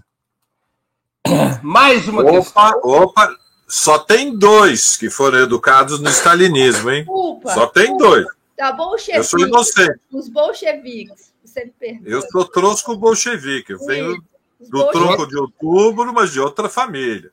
[1.62, 2.80] Mais uma opa, questão.
[2.84, 3.36] Opa,
[3.66, 7.04] só tem dois que foram educados no stalinismo, hein?
[7.04, 7.54] Desculpa.
[7.54, 8.26] Só tem dois.
[8.56, 9.16] Tá bolchevique.
[9.16, 10.00] Eu sou inocente.
[10.12, 11.32] Os bolcheviques.
[11.42, 12.12] Você me perdoa.
[12.12, 13.72] Eu sou trosco bolchevique.
[13.72, 14.22] Eu venho
[14.68, 17.32] do tronco de outubro, mas de outra família.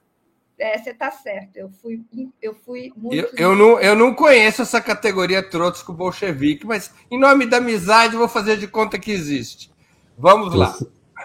[0.59, 1.55] É, você está certo.
[1.57, 2.03] Eu fui,
[2.41, 3.15] eu fui muito.
[3.15, 8.15] Eu, eu, não, eu não conheço essa categoria trotsko bolchevique, mas em nome da amizade
[8.15, 9.71] vou fazer de conta que existe.
[10.17, 10.75] Vamos lá.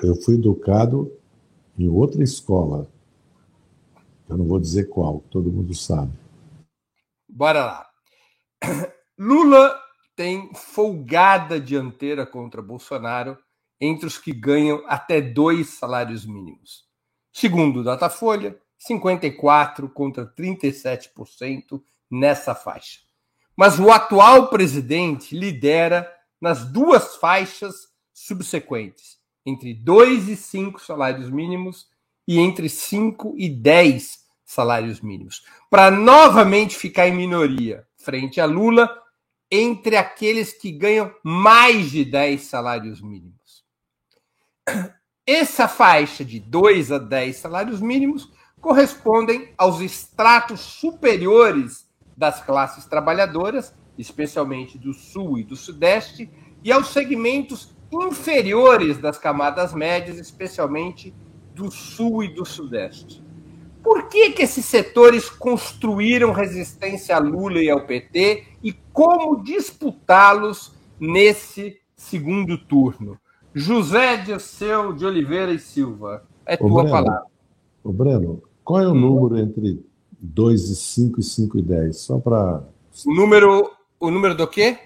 [0.02, 1.10] Eu fui educado
[1.78, 2.90] em outra escola.
[4.28, 6.12] Eu não vou dizer qual, todo mundo sabe.
[7.28, 7.86] Bora lá.
[9.18, 9.78] Lula
[10.14, 13.38] tem folgada dianteira contra Bolsonaro
[13.80, 16.84] entre os que ganham até dois salários mínimos.
[17.32, 18.56] Segundo o Datafolha,
[18.88, 23.00] 54% contra 37% nessa faixa.
[23.56, 31.88] Mas o atual presidente lidera nas duas faixas subsequentes, entre 2 e 5 salários mínimos
[32.26, 38.90] e entre 5 e 10 salários mínimos, para novamente ficar em minoria frente a Lula
[39.50, 43.64] entre aqueles que ganham mais de 10 salários mínimos.
[45.26, 48.30] Essa faixa de 2 a 10 salários mínimos
[48.62, 56.30] correspondem aos estratos superiores das classes trabalhadoras, especialmente do Sul e do Sudeste,
[56.64, 61.12] e aos segmentos inferiores das camadas médias, especialmente
[61.54, 63.22] do sul e do sudeste.
[63.82, 70.72] Por que, que esses setores construíram resistência a Lula e ao PT e como disputá-los
[70.98, 73.18] nesse segundo turno?
[73.52, 77.26] José Dirceu de Oliveira e Silva, é tua Breno, palavra.
[77.84, 79.84] Ô Breno, qual é o número entre
[80.20, 81.96] 2 e 5 e 5 e 10?
[81.96, 82.62] Só para.
[83.06, 84.78] O número, o número do quê?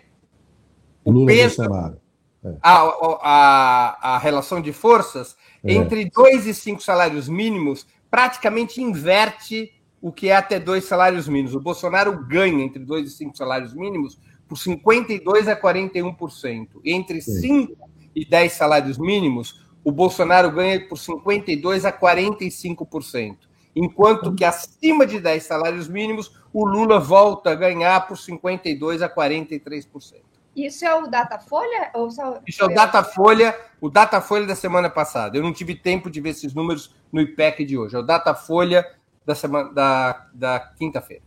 [1.05, 2.01] O Lula peso, Bolsonaro.
[2.45, 2.55] É.
[2.63, 2.81] A,
[3.23, 5.75] a, a relação de forças é.
[5.75, 11.55] entre 2 e 5 salários mínimos praticamente inverte o que é até dois salários mínimos.
[11.55, 16.69] O Bolsonaro ganha entre 2 e 5 salários mínimos por 52% a 41%.
[16.85, 17.77] Entre 5
[18.15, 23.37] e 10 salários mínimos, o Bolsonaro ganha por 52% a 45%.
[23.77, 29.15] Enquanto que acima de 10 salários mínimos, o Lula volta a ganhar por 52% a
[29.15, 30.23] 43%.
[30.57, 31.91] Isso é o Datafolha?
[31.95, 32.41] Ou só...
[32.47, 35.37] Isso é o Datafolha, o Datafolha da semana passada.
[35.37, 37.95] Eu não tive tempo de ver esses números no IPEC de hoje.
[37.95, 38.87] É o Datafolha
[39.27, 41.23] da, semana, da, da quinta-feira.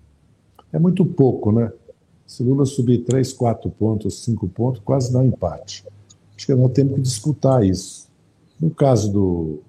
[0.73, 1.71] É muito pouco, né?
[2.25, 5.85] Se Lula subir 3, 4 pontos, 5 pontos, quase dá um empate.
[6.35, 8.09] Acho que nós temos que disputar isso.
[8.59, 9.63] No caso do,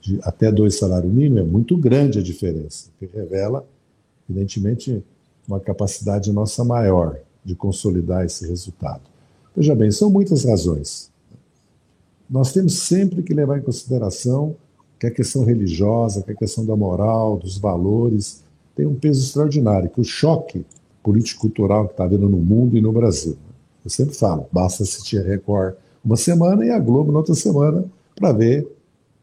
[0.00, 3.66] de até dois salários mínimos, é muito grande a diferença, que revela,
[4.28, 5.02] evidentemente,
[5.46, 9.02] uma capacidade nossa maior de consolidar esse resultado.
[9.56, 11.10] Veja bem, são muitas razões.
[12.28, 14.54] Nós temos sempre que levar em consideração
[14.98, 18.42] que a questão religiosa, que a questão da moral, dos valores,
[18.76, 20.64] tem um peso extraordinário, que o choque
[21.02, 23.36] político-cultural que está havendo no mundo e no Brasil.
[23.82, 27.84] Eu sempre falo, basta assistir a Record uma semana e a Globo na outra semana
[28.14, 28.68] para ver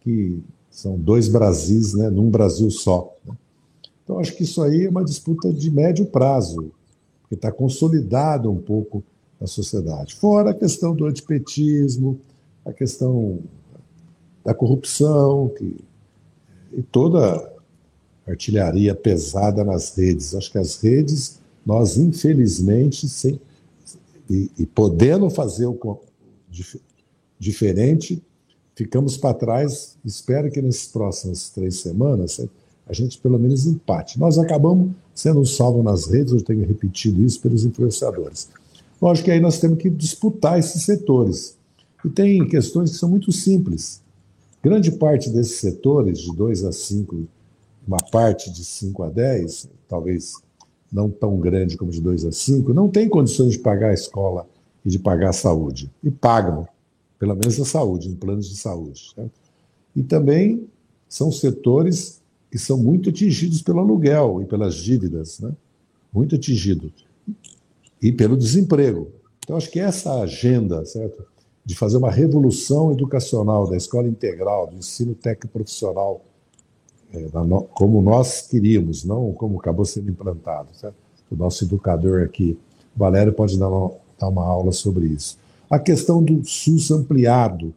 [0.06, 0.40] que
[0.70, 3.12] são dois Brasis né, num Brasil só.
[3.26, 3.36] Né?
[4.04, 6.72] Então, acho que isso aí é uma disputa de médio prazo
[7.28, 9.04] que está consolidada um pouco
[9.42, 10.14] na sociedade.
[10.14, 12.20] Fora a questão do antipetismo,
[12.64, 13.40] a questão
[14.44, 15.76] da corrupção, que,
[16.72, 17.52] e toda
[18.28, 20.36] a artilharia pesada nas redes.
[20.36, 23.42] Acho que as redes, nós, infelizmente, sem,
[24.30, 26.00] e, e podendo fazer o
[26.48, 26.80] dif,
[27.40, 28.22] diferente,
[28.76, 29.98] ficamos para trás.
[30.06, 32.40] Espero que nessas próximas três semanas
[32.88, 34.20] a gente pelo menos empate.
[34.20, 38.50] Nós acabamos sendo salvos nas redes, eu tenho repetido isso pelos influenciadores.
[39.02, 41.58] Lógico que aí nós temos que disputar esses setores.
[42.04, 44.02] E tem questões que são muito simples.
[44.62, 47.28] Grande parte desses setores, de 2 a 5,
[47.88, 50.34] uma parte de 5 a 10, talvez
[50.92, 54.48] não tão grande como de 2 a 5, não tem condições de pagar a escola
[54.86, 55.92] e de pagar a saúde.
[56.04, 56.68] E pagam,
[57.20, 59.12] pelo menos a saúde, em planos de saúde.
[59.16, 59.32] Certo?
[59.96, 60.68] E também
[61.08, 65.52] são setores que são muito atingidos pelo aluguel e pelas dívidas, né?
[66.14, 66.92] muito atingidos,
[68.02, 69.10] e pelo desemprego.
[69.40, 71.26] Então, acho que essa agenda, certo?
[71.66, 76.22] de fazer uma revolução educacional da escola integral, do ensino técnico profissional,
[77.12, 77.26] é,
[77.74, 80.70] como nós queríamos, não como acabou sendo implantado.
[80.74, 80.96] Certo?
[81.32, 82.58] O nosso educador aqui,
[82.96, 85.40] Valério, pode dar uma, dar uma aula sobre isso.
[85.76, 87.74] A questão do SUS ampliado,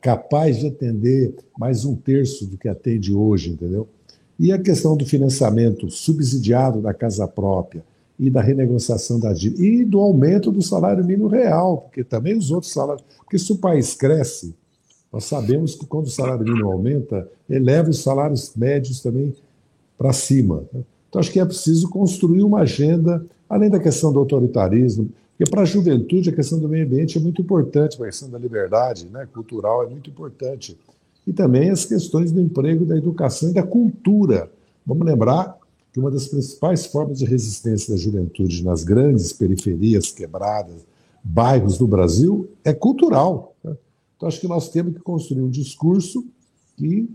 [0.00, 3.86] capaz de atender mais um terço do que atende hoje, entendeu?
[4.36, 7.84] E a questão do financiamento subsidiado da casa própria
[8.18, 12.50] e da renegociação da dívida e do aumento do salário mínimo real, porque também os
[12.50, 13.06] outros salários.
[13.18, 14.52] Porque se o país cresce,
[15.12, 19.32] nós sabemos que quando o salário mínimo aumenta, eleva os salários médios também
[19.96, 20.64] para cima.
[21.08, 25.62] Então, acho que é preciso construir uma agenda, além da questão do autoritarismo, porque para
[25.62, 29.24] a juventude a questão do meio ambiente é muito importante, a questão da liberdade né,
[29.32, 30.76] cultural é muito importante
[31.24, 34.50] e também as questões do emprego, da educação e da cultura.
[34.84, 35.56] Vamos lembrar
[35.92, 40.84] que uma das principais formas de resistência da juventude nas grandes periferias quebradas,
[41.22, 43.54] bairros do Brasil, é cultural.
[43.62, 43.76] Né?
[44.16, 46.26] Então, acho que nós temos que construir um discurso
[46.76, 47.08] que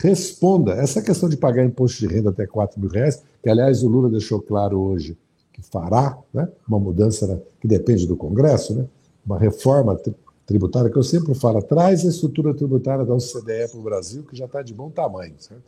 [0.00, 0.74] responda.
[0.74, 4.08] Essa questão de pagar imposto de renda até 4 mil reais, que, aliás, o Lula
[4.08, 5.16] deixou claro hoje
[5.60, 6.48] que fará, né?
[6.66, 8.86] uma mudança que depende do Congresso, né?
[9.24, 9.98] uma reforma
[10.46, 14.36] tributária, que eu sempre falo, traz a estrutura tributária da OCDE para o Brasil, que
[14.36, 15.34] já está de bom tamanho.
[15.38, 15.62] Certo?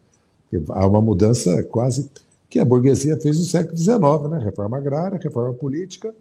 [0.70, 2.10] Há uma mudança quase
[2.48, 4.38] que a burguesia fez no século XIX, né?
[4.44, 6.14] reforma agrária, reforma política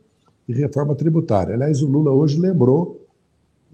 [0.47, 1.53] e reforma tributária.
[1.53, 3.01] Aliás, o Lula hoje lembrou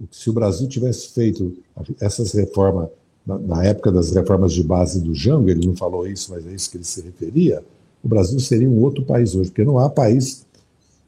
[0.10, 1.58] que se o Brasil tivesse feito
[2.00, 2.90] essas reformas
[3.26, 6.72] na época das reformas de base do Jango, ele não falou isso, mas é isso
[6.72, 7.62] que ele se referia,
[8.08, 10.46] o Brasil seria um outro país hoje, porque não há país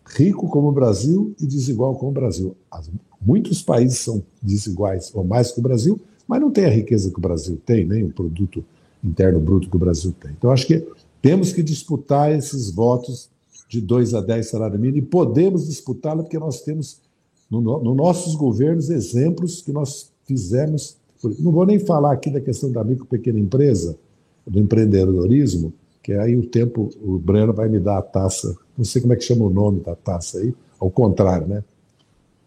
[0.05, 2.55] rico como o Brasil e desigual como o Brasil.
[3.21, 7.17] Muitos países são desiguais ou mais que o Brasil, mas não tem a riqueza que
[7.17, 8.63] o Brasil tem, nem o produto
[9.03, 10.31] interno bruto que o Brasil tem.
[10.31, 10.85] Então, acho que
[11.21, 13.29] temos que disputar esses votos
[13.69, 16.99] de 2 a 10 salário mínimo e podemos disputá-lo porque nós temos,
[17.49, 20.97] nos no nossos governos, exemplos que nós fizemos
[21.39, 23.97] Não vou nem falar aqui da questão da micro pequena empresa,
[24.45, 29.01] do empreendedorismo, que aí o tempo, o Breno vai me dar a taça, não sei
[29.01, 31.63] como é que chama o nome da taça aí, ao contrário, né?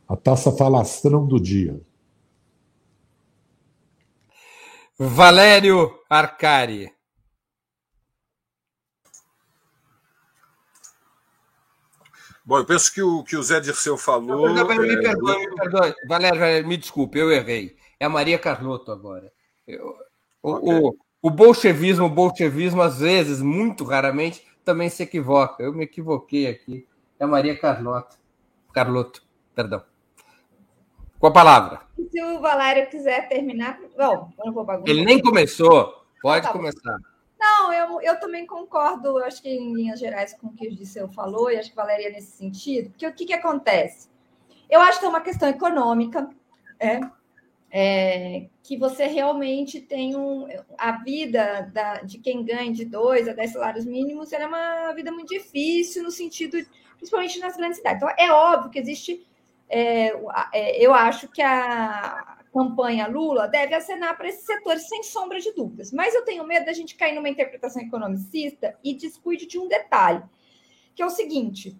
[0.08, 1.80] A taça falastrão do dia.
[4.98, 6.92] Valério Arcari.
[12.44, 14.48] Bom, eu penso que o que o Zé Dirceu falou.
[14.48, 15.00] Não, não, me, é...
[15.00, 17.76] perdoe, me perdoe, Valério, Valério, me desculpe, eu errei.
[18.00, 19.32] É a Maria Carlotto agora.
[19.66, 19.94] Eu,
[20.42, 20.74] okay.
[20.74, 25.62] o, o bolchevismo, o bolchevismo, às vezes, muito raramente, também se equivoca.
[25.62, 26.86] Eu me equivoquei aqui.
[27.18, 28.18] É a Maria Carlotto.
[28.74, 29.22] Carlotto,
[29.54, 29.84] perdão.
[31.20, 31.82] Com a palavra.
[32.10, 33.78] Se o Valério quiser terminar.
[33.96, 34.90] Bom, eu não vou bagunçar.
[34.90, 36.04] Ele nem começou.
[36.20, 36.98] Pode tá começar.
[37.38, 40.70] Não, eu, eu também concordo, eu acho que em linhas gerais com o que o
[40.70, 44.08] Giseu falou, e acho que Valéria nesse sentido, porque o que, que acontece?
[44.70, 46.30] Eu acho que é uma questão econômica,
[46.78, 47.00] é,
[47.74, 50.46] é, que você realmente tem um,
[50.76, 54.92] a vida da, de quem ganha de dois a dez salários mínimos, ela é uma
[54.92, 56.58] vida muito difícil no sentido,
[56.98, 58.02] principalmente nas grandes cidades.
[58.02, 59.26] Então, é óbvio que existe,
[59.70, 60.12] é,
[60.52, 65.52] é eu acho que a, campanha Lula deve acenar para esses setores sem sombra de
[65.52, 65.90] dúvidas.
[65.90, 70.22] Mas eu tenho medo da gente cair numa interpretação economicista e descuide de um detalhe,
[70.94, 71.74] que é o seguinte: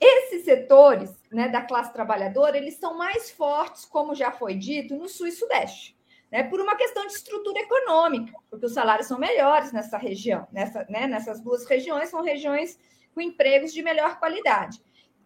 [0.00, 5.08] esses setores né, da classe trabalhadora eles são mais fortes, como já foi dito, no
[5.08, 5.96] sul e sudeste.
[6.30, 10.86] Né, por uma questão de estrutura econômica, porque os salários são melhores nessa região, nessa,
[10.88, 12.78] né, nessas duas regiões, são regiões
[13.12, 14.80] com empregos de melhor qualidade.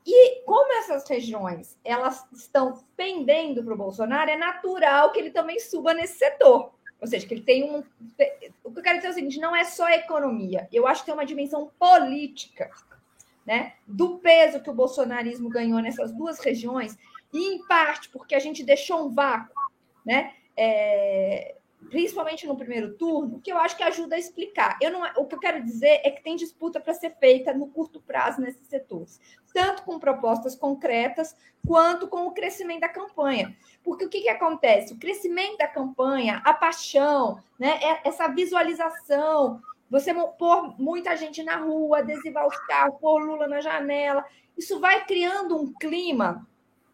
[0.07, 5.59] E como essas regiões elas estão pendendo para o Bolsonaro, é natural que ele também
[5.59, 6.73] suba nesse setor.
[7.01, 7.83] Ou seja, que ele tem um.
[8.63, 10.69] O que eu quero dizer é o seguinte: não é só economia.
[10.73, 12.71] Eu acho que tem uma dimensão política,
[13.47, 13.75] né?
[13.87, 16.97] Do peso que o bolsonarismo ganhou nessas duas regiões,
[17.33, 19.55] e em parte porque a gente deixou um vácuo,
[20.05, 20.33] né?
[20.57, 21.57] É,
[21.91, 24.79] principalmente no primeiro turno, que eu acho que ajuda a explicar.
[24.81, 27.67] Eu não, o que eu quero dizer é que tem disputa para ser feita no
[27.69, 29.21] curto prazo nesses setores,
[29.53, 31.37] tanto com propostas concretas
[31.67, 33.57] quanto com o crescimento da campanha.
[33.83, 34.93] Porque o que, que acontece?
[34.93, 39.61] O crescimento da campanha, a paixão, né, é essa visualização,
[39.91, 44.25] você pôr muita gente na rua, adesivar os carros, pôr Lula na janela,
[44.57, 46.47] isso vai criando um clima,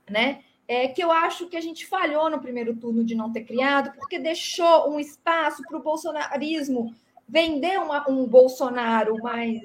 [0.09, 0.43] né?
[0.71, 3.93] é, que eu acho que a gente falhou no primeiro turno de não ter criado,
[3.97, 6.95] porque deixou um espaço para o bolsonarismo
[7.29, 9.61] vender uma, um Bolsonaro mais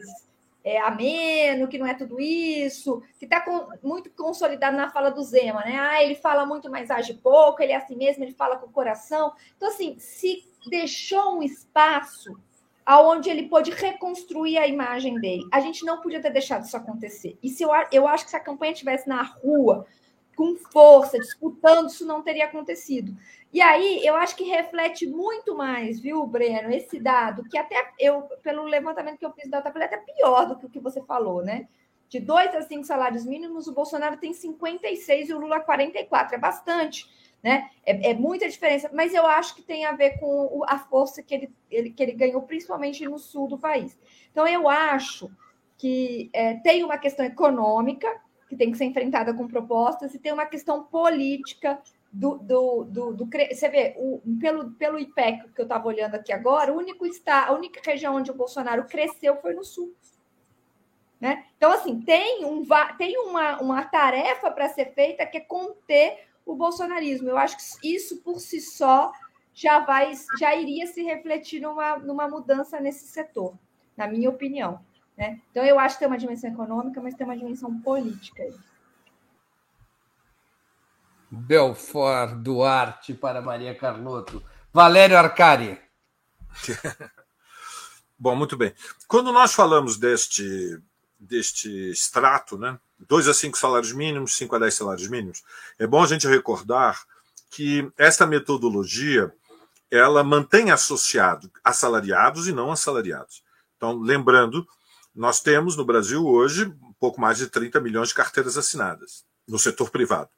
[0.64, 3.46] é, ameno, que não é tudo isso, que está
[3.84, 5.78] muito consolidado na fala do Zema, né?
[5.78, 8.74] Ah, ele fala muito, mas age pouco, ele é assim mesmo, ele fala com o
[8.74, 9.32] coração.
[9.56, 12.36] Então, assim, se deixou um espaço
[12.86, 15.44] aonde ele pôde reconstruir a imagem dele.
[15.52, 17.38] A gente não podia ter deixado isso acontecer.
[17.42, 19.88] E se eu, eu acho que se a campanha estivesse na rua,
[20.36, 23.16] com força, disputando, isso não teria acontecido.
[23.52, 28.24] E aí, eu acho que reflete muito mais, viu, Breno, esse dado, que até eu,
[28.44, 31.02] pelo levantamento que eu fiz da tabela, é até pior do que o que você
[31.02, 31.68] falou, né?
[32.10, 36.36] De dois a cinco salários mínimos, o Bolsonaro tem 56 e o Lula 44.
[36.36, 37.10] É bastante,
[37.42, 37.70] né?
[37.86, 41.36] É, é muita diferença, mas eu acho que tem a ver com a força que
[41.36, 43.98] ele, ele, que ele ganhou, principalmente no sul do país.
[44.32, 45.30] Então, eu acho
[45.78, 48.08] que é, tem uma questão econômica,
[48.50, 51.80] que tem que ser enfrentada com propostas, e tem uma questão política
[52.12, 56.32] do, do, do, do você vê, o, pelo, pelo IPEC que eu estava olhando aqui
[56.32, 59.94] agora, o único está, a única região onde o Bolsonaro cresceu foi no sul.
[61.20, 61.46] Né?
[61.58, 62.64] Então, assim, tem, um,
[62.98, 67.30] tem uma, uma tarefa para ser feita que é conter o bolsonarismo.
[67.30, 69.12] Eu acho que isso por si só
[69.54, 73.58] já vai, já iria se refletir numa, numa mudança nesse setor,
[73.96, 74.80] na minha opinião.
[75.18, 75.42] Né?
[75.50, 78.44] Então, eu acho que tem uma dimensão econômica, mas tem uma dimensão política.
[78.44, 78.54] Aí.
[81.32, 84.44] Belfort Duarte para Maria Carlotto.
[84.74, 85.80] Valério Arcari.
[88.20, 88.74] Bom, muito bem.
[89.08, 90.82] Quando nós falamos deste,
[91.20, 95.44] deste extrato, né, 2 a 5 salários mínimos, 5 a 10 salários mínimos,
[95.78, 97.04] é bom a gente recordar
[97.50, 99.34] que essa metodologia
[99.92, 103.44] ela mantém associado assalariados e não assalariados.
[103.78, 104.68] Então, lembrando
[105.16, 109.58] nós temos no Brasil hoje um pouco mais de 30 milhões de carteiras assinadas no
[109.58, 110.30] setor privado.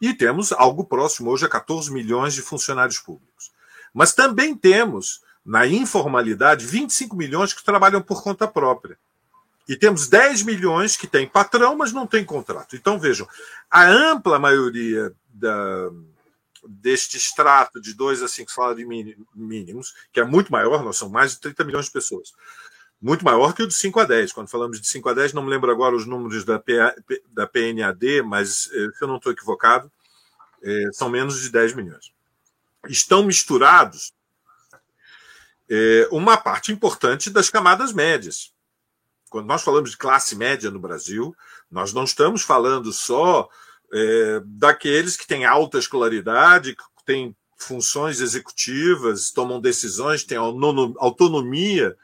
[0.00, 3.50] E temos algo próximo hoje a 14 milhões de funcionários públicos.
[3.94, 8.98] Mas também temos, na informalidade, 25 milhões que trabalham por conta própria.
[9.68, 12.76] E temos 10 milhões que têm patrão, mas não têm contrato.
[12.76, 13.28] Então, vejam,
[13.70, 15.90] a ampla maioria da,
[16.68, 18.88] deste extrato de 2 a 5 salários
[19.34, 22.32] mínimos, que é muito maior, nós somos mais de 30 milhões de pessoas,
[23.00, 24.32] muito maior que o de 5 a 10.
[24.32, 26.94] Quando falamos de 5 a 10, não me lembro agora os números da, PA,
[27.28, 29.90] da PNAD, mas eh, se eu não estou equivocado,
[30.62, 32.10] é, são menos de 10 milhões.
[32.88, 34.12] estão misturados
[35.68, 38.52] é, uma parte importante das camadas médias.
[39.36, 41.36] Quando nós falamos de classe média no Brasil,
[41.70, 43.46] nós não estamos falando só
[43.92, 51.94] é, daqueles que têm alta escolaridade, que têm funções executivas, tomam decisões, têm autonomia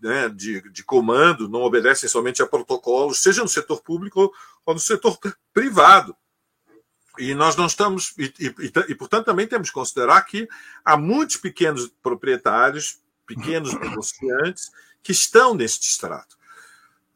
[0.00, 4.32] né, de, de comando, não obedecem somente a protocolos, seja no setor público
[4.64, 5.18] ou no setor
[5.52, 6.16] privado.
[7.18, 10.48] E nós não estamos, e, e, e, portanto também temos que considerar que
[10.82, 14.70] há muitos pequenos proprietários, pequenos negociantes,
[15.02, 16.40] que estão neste extrato.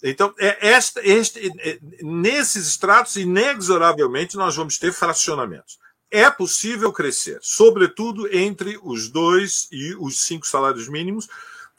[0.02, 5.78] Então, é esta, este, é, nesses estratos, inexoravelmente, nós vamos ter fracionamentos.
[6.10, 11.28] É possível crescer, sobretudo entre os dois e os cinco salários mínimos,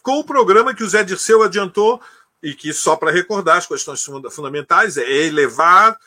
[0.02, 2.02] com o programa que o Zé Dirceu adiantou,
[2.42, 5.98] e que, só para recordar as questões fundamentais, é elevar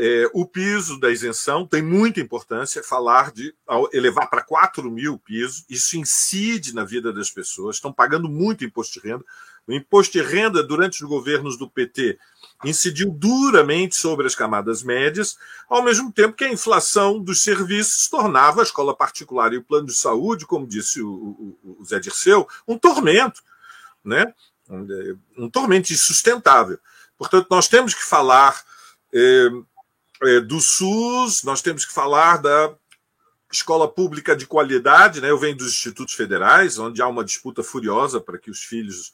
[0.00, 3.52] é, o piso da isenção tem muita importância falar de
[3.92, 5.64] elevar para 4 mil pisos.
[5.68, 7.76] Isso incide na vida das pessoas.
[7.76, 9.24] Estão pagando muito imposto de renda.
[9.68, 12.18] O imposto de renda, durante os governos do PT,
[12.64, 15.36] incidiu duramente sobre as camadas médias,
[15.68, 19.86] ao mesmo tempo que a inflação dos serviços tornava a escola particular e o plano
[19.86, 21.10] de saúde, como disse o,
[21.62, 23.42] o, o Zé Dirceu, um tormento,
[24.02, 24.32] né?
[24.70, 26.78] um, um tormento insustentável.
[27.18, 28.64] Portanto, nós temos que falar
[29.12, 29.50] eh,
[30.22, 32.74] é, do SUS, nós temos que falar da
[33.50, 35.30] escola pública de qualidade, né?
[35.30, 39.12] Eu venho dos institutos federais, onde há uma disputa furiosa para que os filhos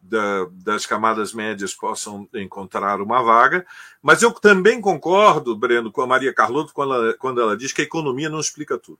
[0.00, 3.66] da, das camadas médias possam encontrar uma vaga.
[4.02, 7.82] Mas eu também concordo, Breno, com a Maria Carlotto quando ela, quando ela diz que
[7.82, 8.98] a economia não explica tudo.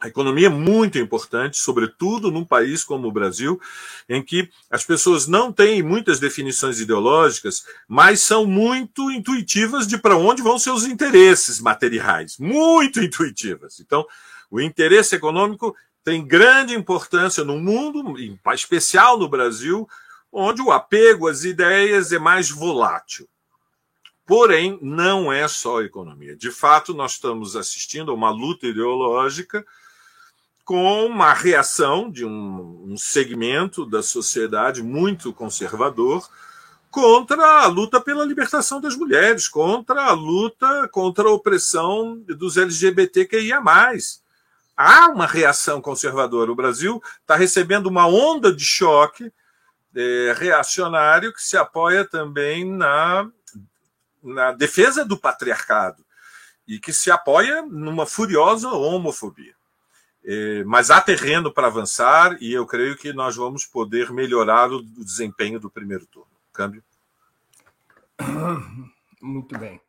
[0.00, 3.60] A economia é muito importante, sobretudo num país como o Brasil,
[4.08, 10.16] em que as pessoas não têm muitas definições ideológicas, mas são muito intuitivas de para
[10.16, 12.38] onde vão seus interesses materiais.
[12.38, 13.78] Muito intuitivas.
[13.78, 14.06] Então,
[14.50, 19.88] o interesse econômico tem grande importância no mundo, em especial no Brasil,
[20.32, 23.28] onde o apego às ideias é mais volátil.
[24.26, 26.36] Porém, não é só economia.
[26.36, 29.66] De fato, nós estamos assistindo a uma luta ideológica
[30.64, 36.28] com uma reação de um, um segmento da sociedade muito conservador
[36.90, 43.60] contra a luta pela libertação das mulheres, contra a luta contra a opressão dos LGBTQIA.
[44.76, 46.50] Há uma reação conservadora.
[46.50, 49.32] O Brasil está recebendo uma onda de choque
[49.94, 53.28] é, reacionário que se apoia também na,
[54.22, 56.04] na defesa do patriarcado
[56.66, 59.54] e que se apoia numa furiosa homofobia.
[60.24, 64.82] É, mas há terreno para avançar e eu creio que nós vamos poder melhorar o
[64.82, 66.30] desempenho do primeiro turno.
[66.52, 66.84] Câmbio.
[69.20, 69.80] Muito bem.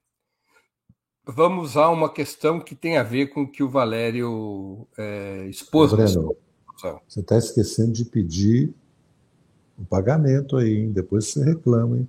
[1.33, 5.93] Vamos a uma questão que tem a ver com o que o Valério é, expôs.
[5.93, 6.35] Breno,
[7.07, 8.73] você está esquecendo de pedir
[9.77, 10.91] o pagamento aí, hein?
[10.91, 11.97] depois você reclama.
[11.97, 12.07] Hein?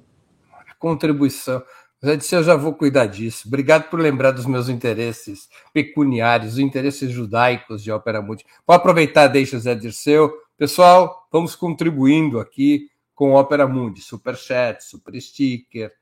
[0.78, 1.62] Contribuição.
[2.02, 3.46] Já disse, eu já vou cuidar disso.
[3.46, 8.44] Obrigado por lembrar dos meus interesses pecuniários, os interesses judaicos de Ópera Mundi.
[8.66, 10.32] Vou aproveitar, deixa o Zé Dirceu.
[10.58, 14.00] Pessoal, vamos contribuindo aqui com Ópera Mundi.
[14.00, 15.92] Superchat, super sticker,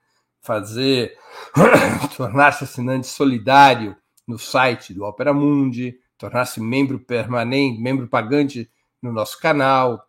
[0.42, 1.16] fazer,
[2.16, 8.70] tornar-se assinante solidário no site do Ópera Mundi, tornar-se membro permanente, membro pagante
[9.02, 10.06] no nosso canal.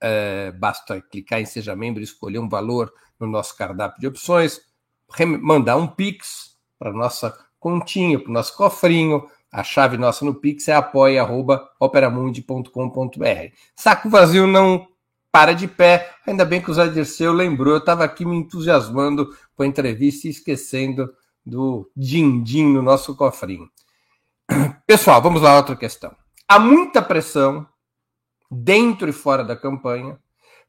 [0.00, 4.60] É, basta clicar em Seja Membro escolher um valor no nosso cardápio de opções
[5.40, 9.28] mandar um Pix para nossa continha, para o nosso cofrinho.
[9.50, 13.54] A chave nossa no Pix é apoia.operamundi.com.br.
[13.74, 14.86] Saco vazio não
[15.32, 16.10] para de pé.
[16.26, 17.74] Ainda bem que o Zé Dirceu lembrou.
[17.74, 21.12] Eu estava aqui me entusiasmando com a entrevista e esquecendo
[21.44, 23.68] do din-din no nosso cofrinho.
[24.86, 26.14] Pessoal, vamos lá, outra questão.
[26.46, 27.66] Há muita pressão
[28.50, 30.18] dentro e fora da campanha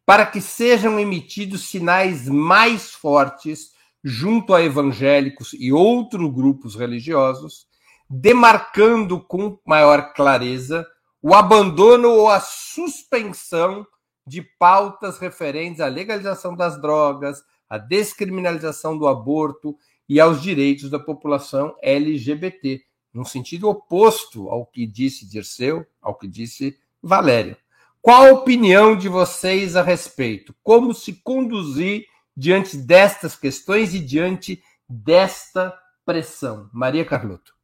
[0.05, 3.72] para que sejam emitidos sinais mais fortes
[4.03, 7.68] junto a evangélicos e outros grupos religiosos,
[8.10, 10.86] demarcando com maior clareza
[11.22, 13.86] o abandono ou a suspensão
[14.30, 19.75] de pautas referentes à legalização das drogas, à descriminalização do aborto
[20.07, 22.80] e aos direitos da população LGBT,
[23.11, 27.57] no sentido oposto ao que disse Dirceu, ao que disse Valério.
[28.01, 30.55] Qual a opinião de vocês a respeito?
[30.63, 32.05] Como se conduzir
[32.38, 35.75] diante destas questões e diante desta
[36.05, 36.69] pressão?
[36.71, 37.57] Maria Carlotto.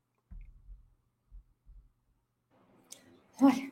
[3.40, 3.72] Olha,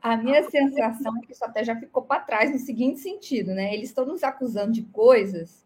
[0.00, 3.74] a minha sensação é que isso até já ficou para trás no seguinte sentido, né?
[3.74, 5.64] Eles estão nos acusando de coisas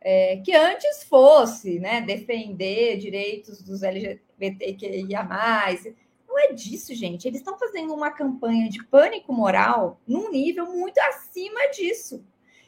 [0.00, 5.24] é, que antes fosse, né, defender direitos dos LGBTQIA+,
[6.28, 7.26] não é disso, gente.
[7.26, 12.24] Eles estão fazendo uma campanha de pânico moral num nível muito acima disso.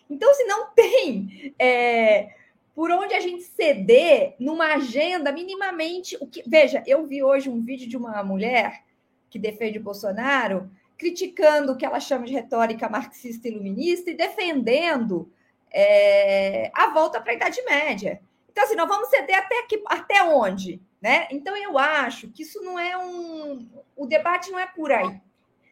[0.08, 2.30] Então, se não tem é,
[2.78, 6.16] por onde a gente ceder numa agenda minimamente.
[6.20, 8.84] O que, veja, eu vi hoje um vídeo de uma mulher
[9.30, 15.30] que defende o Bolsonaro criticando o que ela chama de retórica marxista iluminista e defendendo
[15.70, 18.20] é, a volta para a Idade Média.
[18.50, 20.82] Então, assim, nós vamos ceder até, que, até onde?
[21.00, 21.28] Né?
[21.30, 23.68] Então, eu acho que isso não é um.
[23.94, 25.20] O debate não é por aí.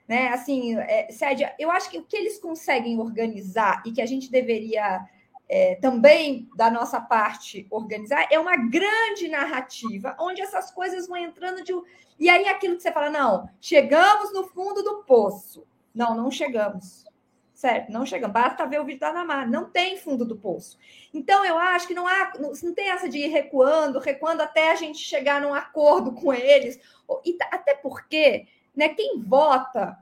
[0.07, 0.29] Né?
[0.29, 4.31] Assim, é, Sérgio, eu acho que o que eles conseguem organizar e que a gente
[4.31, 5.05] deveria
[5.49, 11.63] é, também, da nossa parte, organizar é uma grande narrativa onde essas coisas vão entrando
[11.63, 11.73] de.
[12.19, 15.67] E aí, aquilo que você fala, não, chegamos no fundo do poço.
[15.95, 17.07] Não, não chegamos
[17.57, 17.91] certo?
[17.91, 20.79] Não chega, basta ver o vídeo da Namar, não tem fundo do poço.
[21.13, 24.71] Então, eu acho que não há, não, não tem essa de ir recuando, recuando até
[24.71, 26.79] a gente chegar num acordo com eles,
[27.25, 29.99] e até porque, né, quem vota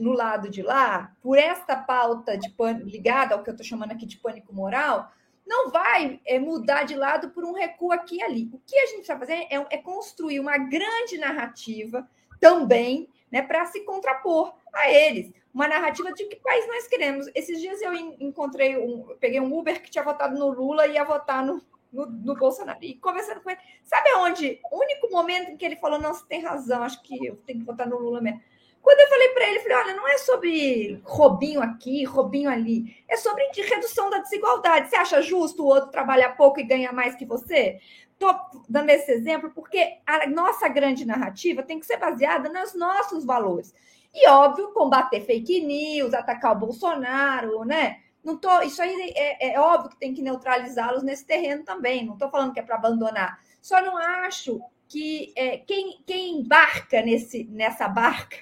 [0.00, 3.92] no lado de lá, por esta pauta de pânico, ligada ao que eu estou chamando
[3.92, 5.12] aqui de pânico moral,
[5.46, 8.50] não vai é, mudar de lado por um recuo aqui e ali.
[8.52, 12.08] O que a gente está fazendo é, é construir uma grande narrativa
[12.40, 17.26] também né, para se contrapor a eles uma narrativa de que país nós queremos.
[17.34, 21.04] Esses dias eu encontrei um, peguei um Uber que tinha votado no Lula e ia
[21.04, 21.60] votar no,
[21.92, 22.78] no, no, Bolsonaro.
[22.82, 24.60] E conversando com ele, sabe aonde?
[24.70, 27.60] O único momento em que ele falou: não, você tem razão, acho que eu tenho
[27.60, 28.40] que votar no Lula mesmo.
[28.82, 33.16] Quando eu falei para ele, falei: olha, não é sobre robinho aqui, robinho ali, é
[33.16, 34.88] sobre redução da desigualdade.
[34.88, 37.78] Você acha justo o outro trabalhar pouco e ganhar mais que você?
[38.12, 38.34] Estou
[38.68, 43.74] dando esse exemplo porque a nossa grande narrativa tem que ser baseada nos nossos valores.
[44.12, 48.00] E, óbvio, combater fake news, atacar o Bolsonaro, né?
[48.22, 52.04] Não tô, isso aí é, é óbvio que tem que neutralizá-los nesse terreno também.
[52.04, 53.40] Não estou falando que é para abandonar.
[53.60, 54.60] Só não acho
[54.90, 58.36] que é, quem, quem embarca nesse, nessa barca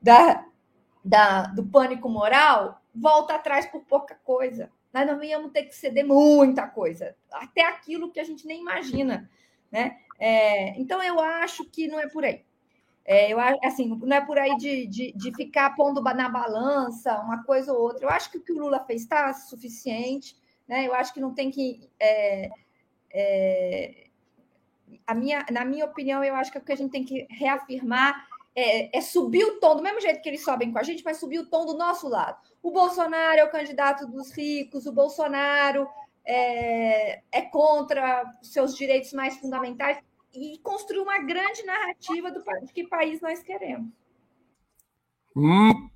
[0.00, 0.46] da,
[1.04, 4.70] da, do pânico moral volta atrás por pouca coisa.
[4.94, 9.28] Nós não íamos ter que ceder muita coisa, até aquilo que a gente nem imagina.
[9.70, 9.98] Né?
[10.18, 12.44] É, então, eu acho que não é por aí.
[13.04, 17.42] É, eu assim, não é por aí de, de, de, ficar pondo na balança uma
[17.42, 18.04] coisa ou outra.
[18.04, 20.36] Eu acho que o que o Lula fez está suficiente,
[20.68, 20.86] né?
[20.86, 21.90] Eu acho que não tem que.
[21.98, 22.50] É,
[23.10, 24.07] é,
[25.06, 28.26] a minha, na minha opinião, eu acho que o que a gente tem que reafirmar
[28.54, 31.18] é, é, subir o tom, do mesmo jeito que eles sobem com a gente, mas
[31.18, 32.38] subir o tom do nosso lado.
[32.62, 35.86] O Bolsonaro é o candidato dos ricos, o Bolsonaro
[36.24, 39.98] é, é contra seus direitos mais fundamentais
[40.34, 43.90] e construir uma grande narrativa do de que país nós queremos.
[45.36, 45.88] Hum,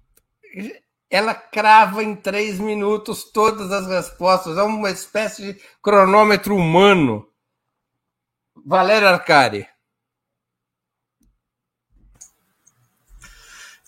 [1.11, 4.57] ela crava em três minutos todas as respostas.
[4.57, 7.28] É uma espécie de cronômetro humano.
[8.65, 9.69] Valério Arcari.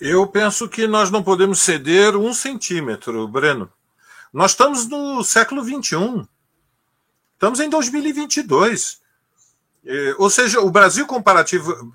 [0.01, 3.73] Eu penso que nós não podemos ceder um centímetro, Breno.
[4.33, 6.29] Nós estamos no século XXI.
[7.35, 9.01] Estamos em 2022.
[9.87, 11.93] É, ou seja, o Brasil comparativo,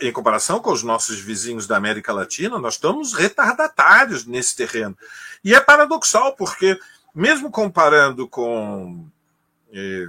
[0.00, 4.96] em comparação com os nossos vizinhos da América Latina, nós estamos retardatários nesse terreno.
[5.44, 6.78] E é paradoxal, porque
[7.14, 9.06] mesmo comparando com,
[9.72, 10.08] é,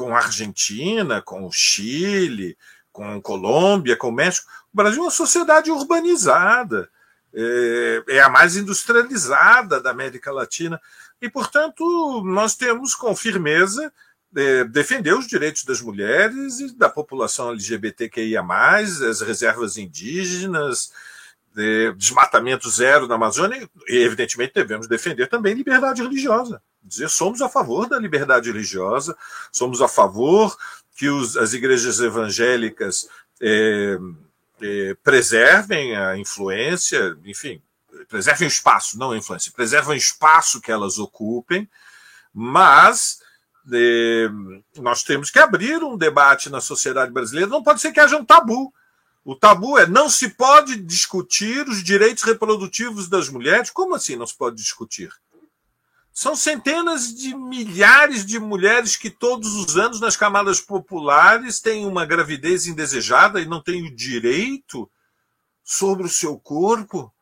[0.00, 2.56] com a Argentina, com o Chile,
[2.90, 6.88] com Colômbia, com o México, o Brasil é uma sociedade urbanizada,
[7.34, 10.80] é, é a mais industrializada da América Latina.
[11.20, 13.92] E, portanto, nós temos com firmeza
[14.34, 20.92] é, defender os direitos das mulheres e da população LGBTQIA, as reservas indígenas,
[21.58, 26.62] é, desmatamento zero na Amazônia, e evidentemente devemos defender também liberdade religiosa.
[26.82, 29.16] Dizer somos a favor da liberdade religiosa,
[29.52, 30.56] somos a favor
[30.96, 33.08] que os, as igrejas evangélicas
[33.40, 33.98] é,
[34.60, 37.62] é, preservem a influência, enfim,
[38.08, 41.68] preservem o espaço, não a influência, preservem o espaço que elas ocupem,
[42.32, 43.20] mas
[44.76, 47.50] nós temos que abrir um debate na sociedade brasileira.
[47.50, 48.72] Não pode ser que haja um tabu.
[49.24, 53.70] O tabu é não se pode discutir os direitos reprodutivos das mulheres.
[53.70, 55.12] Como assim não se pode discutir?
[56.12, 62.04] São centenas de milhares de mulheres que todos os anos nas camadas populares têm uma
[62.04, 64.90] gravidez indesejada e não têm o direito
[65.64, 67.12] sobre o seu corpo.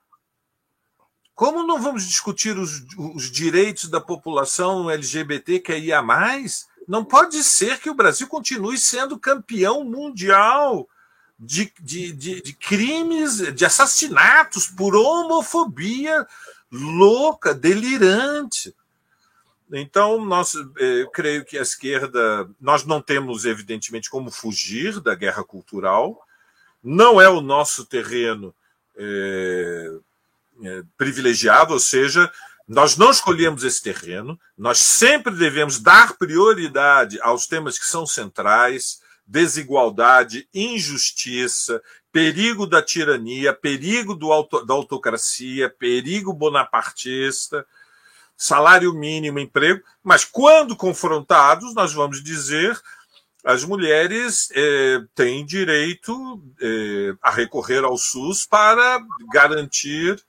[1.34, 2.84] Como não vamos discutir os,
[3.14, 6.66] os direitos da população LGBT que ia mais?
[6.88, 10.88] Não pode ser que o Brasil continue sendo campeão mundial
[11.38, 16.26] de, de, de, de crimes, de assassinatos por homofobia
[16.72, 18.74] louca, delirante.
[19.72, 25.14] Então, nós, eh, eu creio que a esquerda, nós não temos, evidentemente, como fugir da
[25.14, 26.22] guerra cultural,
[26.82, 28.54] não é o nosso terreno
[28.96, 29.92] é,
[30.64, 32.30] é, privilegiado, ou seja,
[32.66, 39.00] nós não escolhemos esse terreno, nós sempre devemos dar prioridade aos temas que são centrais,
[39.26, 47.66] desigualdade, injustiça, perigo da tirania, perigo auto, da autocracia, perigo bonapartista,
[48.38, 52.80] salário mínimo, emprego, mas quando confrontados, nós vamos dizer
[53.44, 59.00] as mulheres eh, têm direito eh, a recorrer ao SUS para
[59.32, 60.22] garantir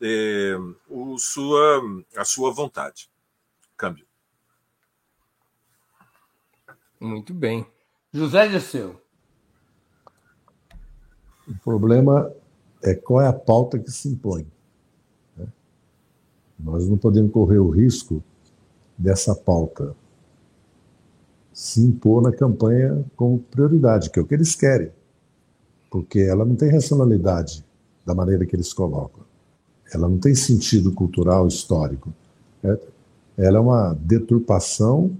[0.00, 0.56] eh,
[0.88, 1.82] o sua,
[2.16, 3.08] a sua vontade.
[3.76, 4.06] Câmbio.
[6.98, 7.66] Muito bem.
[8.12, 9.00] José Dirceu.
[11.46, 12.32] O problema
[12.82, 14.50] é qual é a pauta que se impõe.
[16.58, 18.22] Nós não podemos correr o risco
[18.96, 19.94] dessa pauta
[21.52, 24.90] se impor na campanha como prioridade, que é o que eles querem,
[25.90, 27.64] porque ela não tem racionalidade
[28.04, 29.24] da maneira que eles colocam.
[29.92, 32.12] Ela não tem sentido cultural histórico.
[33.38, 35.16] Ela é uma deturpação,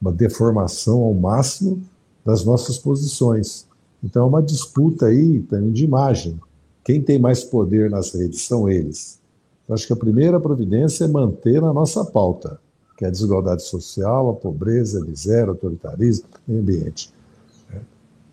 [0.00, 1.80] uma deformação ao máximo
[2.24, 3.66] das nossas posições.
[4.02, 5.38] Então é uma disputa aí
[5.72, 6.40] de imagem.
[6.82, 9.20] Quem tem mais poder nas redes são eles.
[9.68, 12.58] Acho que a primeira providência é manter a nossa pauta
[12.98, 17.14] que é a desigualdade social, a pobreza, a miséria, o autoritarismo, o meio ambiente.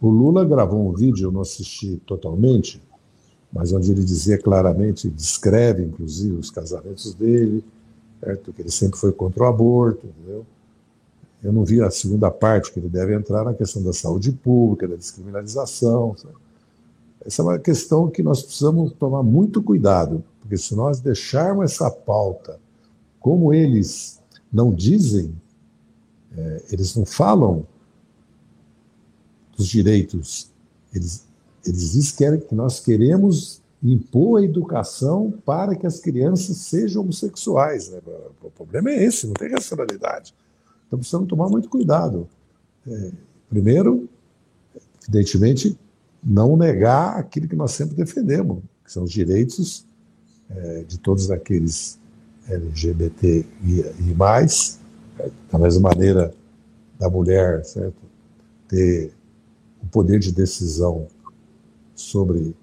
[0.02, 2.82] O Lula gravou um vídeo, eu não assisti totalmente,
[3.54, 7.64] mas onde ele dizia claramente, descreve inclusive os casamentos dele,
[8.20, 8.52] certo?
[8.52, 10.44] que ele sempre foi contra o aborto, entendeu?
[11.44, 14.88] Eu não vi a segunda parte, que ele deve entrar na questão da saúde pública,
[14.88, 16.16] da descriminalização.
[16.18, 16.34] Sabe?
[17.26, 21.90] Essa é uma questão que nós precisamos tomar muito cuidado, porque se nós deixarmos essa
[21.90, 22.60] pauta
[23.20, 24.22] como eles
[24.54, 25.36] não dizem,
[26.38, 27.66] é, eles não falam
[29.58, 30.52] dos direitos,
[30.94, 31.26] eles,
[31.66, 37.90] eles dizem que, que nós queremos impor a educação para que as crianças sejam homossexuais.
[37.90, 38.00] Né?
[38.44, 40.34] O problema é esse, não tem racionalidade.
[40.86, 42.28] Então precisamos tomar muito cuidado.
[42.88, 43.12] É,
[43.50, 44.08] primeiro,
[45.02, 45.78] evidentemente,
[46.26, 49.86] não negar aquilo que nós sempre defendemos, que são os direitos
[50.50, 52.00] é, de todos aqueles
[52.50, 54.80] LGBT e mais,
[55.52, 56.34] da mesma maneira
[57.00, 57.98] da mulher, certo?
[58.68, 59.12] Ter
[59.82, 61.08] o poder de decisão
[61.94, 62.56] sobre o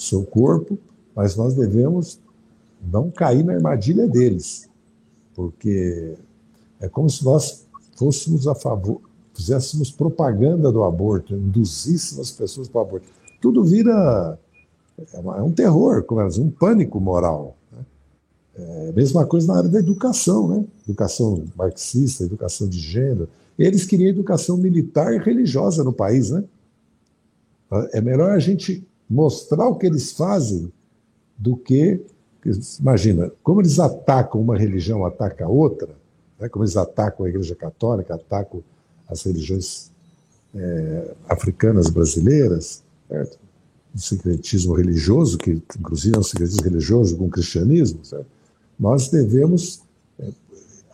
[0.00, 0.78] seu corpo,
[1.14, 2.20] mas nós devemos
[2.82, 4.68] não cair na armadilha deles,
[5.34, 6.14] porque
[6.80, 7.66] é como se nós
[7.96, 9.00] fôssemos a favor,
[9.36, 13.06] fizéssemos propaganda do aborto, induzíssemos as pessoas para o aborto.
[13.40, 14.38] Tudo vira
[14.98, 16.04] é, é um terror,
[16.38, 17.56] um pânico moral.
[18.58, 20.64] É, mesma coisa na área da educação, né?
[20.88, 23.28] Educação marxista, educação de gênero.
[23.58, 26.42] Eles queriam educação militar e religiosa no país, né?
[27.92, 30.72] É melhor a gente mostrar o que eles fazem
[31.36, 32.00] do que.
[32.80, 35.88] Imagina, como eles atacam uma religião, atacam a outra,
[36.38, 36.48] né?
[36.48, 38.62] como eles atacam a Igreja Católica, atacam
[39.08, 39.90] as religiões
[40.54, 43.38] é, africanas brasileiras, certo?
[43.94, 48.26] o secretismo religioso, que inclusive é um secretismo religioso com o cristianismo, certo?
[48.78, 49.80] nós devemos.
[50.18, 50.28] É,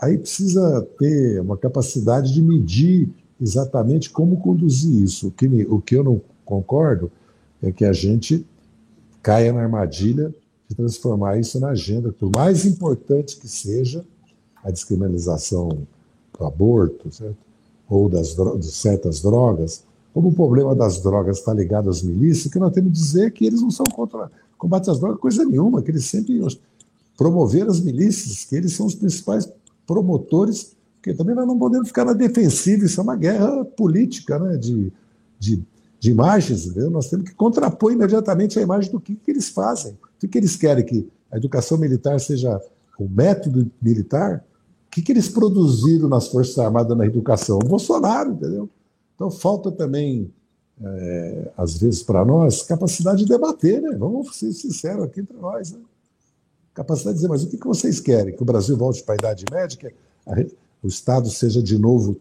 [0.01, 3.09] aí precisa ter uma capacidade de medir
[3.41, 5.29] exatamente como conduzir isso.
[5.29, 7.11] O que, me, o que eu não concordo
[7.63, 8.47] é que a gente
[9.23, 10.33] caia na armadilha
[10.69, 14.05] de transformar isso na agenda, por mais importante que seja
[14.63, 15.87] a descriminalização
[16.39, 17.52] do aborto, certo?
[17.89, 22.59] Ou das de certas drogas, como o problema das drogas está ligado às milícias, que
[22.59, 25.91] nós temos que dizer que eles não são contra combate às drogas, coisa nenhuma, que
[25.91, 26.41] eles sempre
[27.17, 29.51] promover as milícias, que eles são os principais
[29.87, 34.57] promotores, porque também nós não podemos ficar na defensiva, isso é uma guerra política né,
[34.57, 34.93] de,
[35.39, 35.63] de,
[35.99, 39.97] de imagens, nós temos que contrapor imediatamente a imagem do que, que eles fazem.
[40.23, 42.61] O que eles querem que a educação militar seja
[42.99, 44.45] o método militar?
[44.93, 47.57] Que, que eles produziram nas Forças Armadas na educação?
[47.57, 48.69] O Bolsonaro, entendeu?
[49.15, 50.31] Então falta também,
[50.81, 53.97] é, às vezes, para nós, capacidade de debater, né?
[53.99, 55.79] Vamos ser sinceros aqui entre nós, né?
[56.75, 58.35] capacidade de dizer, mas o que vocês querem?
[58.35, 59.95] Que o Brasil volte para a Idade Média, que
[60.83, 62.17] o Estado seja de novo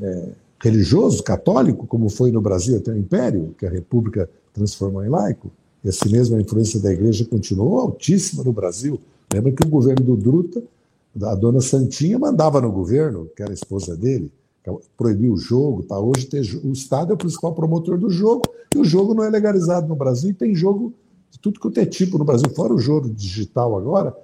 [0.00, 0.28] é,
[0.62, 5.50] religioso, católico, como foi no Brasil até o Império, que a República transformou em laico?
[5.82, 9.00] E assim mesmo a influência da Igreja continuou altíssima no Brasil.
[9.32, 10.62] Lembra que o governo do Druta,
[11.22, 14.30] a dona Santinha, mandava no governo, que era a esposa dele,
[14.96, 15.82] proibiu o jogo.
[15.82, 15.98] Tá?
[15.98, 18.42] Hoje tem, o Estado é o principal promotor do jogo,
[18.74, 20.92] e o jogo não é legalizado no Brasil, e tem jogo
[21.30, 24.16] de tudo que é tipo no Brasil, fora o jogo digital agora,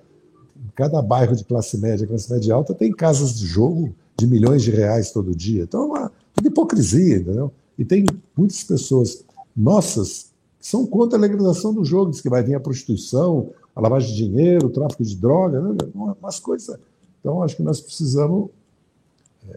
[0.56, 4.62] em cada bairro de classe média, classe média alta, tem casas de jogo de milhões
[4.62, 5.64] de reais todo dia.
[5.64, 7.52] Então é uma, uma hipocrisia, entendeu?
[7.78, 8.06] E tem
[8.36, 9.24] muitas pessoas
[9.56, 13.80] nossas que são contra a legalização do jogo, diz que vai vir a prostituição, a
[13.80, 15.76] lavagem de dinheiro, o tráfico de droga, né?
[15.94, 16.80] umas coisas.
[17.20, 18.48] Então, acho que nós precisamos,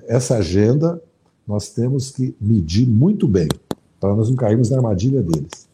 [0.07, 1.01] essa agenda,
[1.47, 3.47] nós temos que medir muito bem,
[3.97, 5.69] para nós não cairmos na armadilha deles.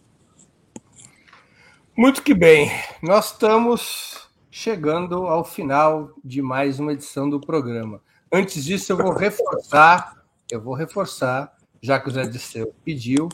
[1.97, 2.69] Muito que bem,
[3.01, 7.99] nós estamos chegando ao final de mais uma edição do programa.
[8.31, 13.27] Antes disso, eu vou reforçar, eu vou reforçar, já que o Zé Disseu pediu,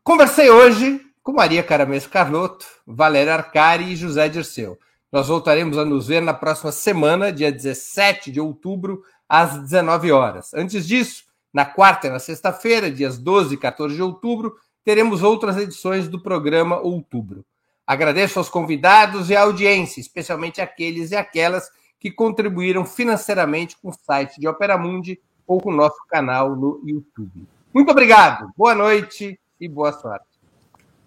[0.05, 4.79] Conversei hoje com Maria Caramês Carlotto, Valéria Arcari e José Dirceu.
[5.11, 10.55] Nós voltaremos a nos ver na próxima semana, dia 17 de outubro, às 19 horas.
[10.55, 14.55] Antes disso, na quarta e na sexta-feira, dias 12 e 14 de outubro,
[14.85, 17.45] teremos outras edições do programa Outubro.
[17.87, 21.69] Agradeço aos convidados e à audiência, especialmente aqueles e aquelas
[21.99, 26.81] que contribuíram financeiramente com o site de Opera Mundi ou com o nosso canal no
[26.85, 27.47] YouTube.
[27.73, 30.27] Muito obrigado, boa noite e boa sorte.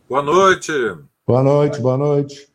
[0.07, 0.71] Boa noite.
[1.25, 2.52] Boa noite, boa noite.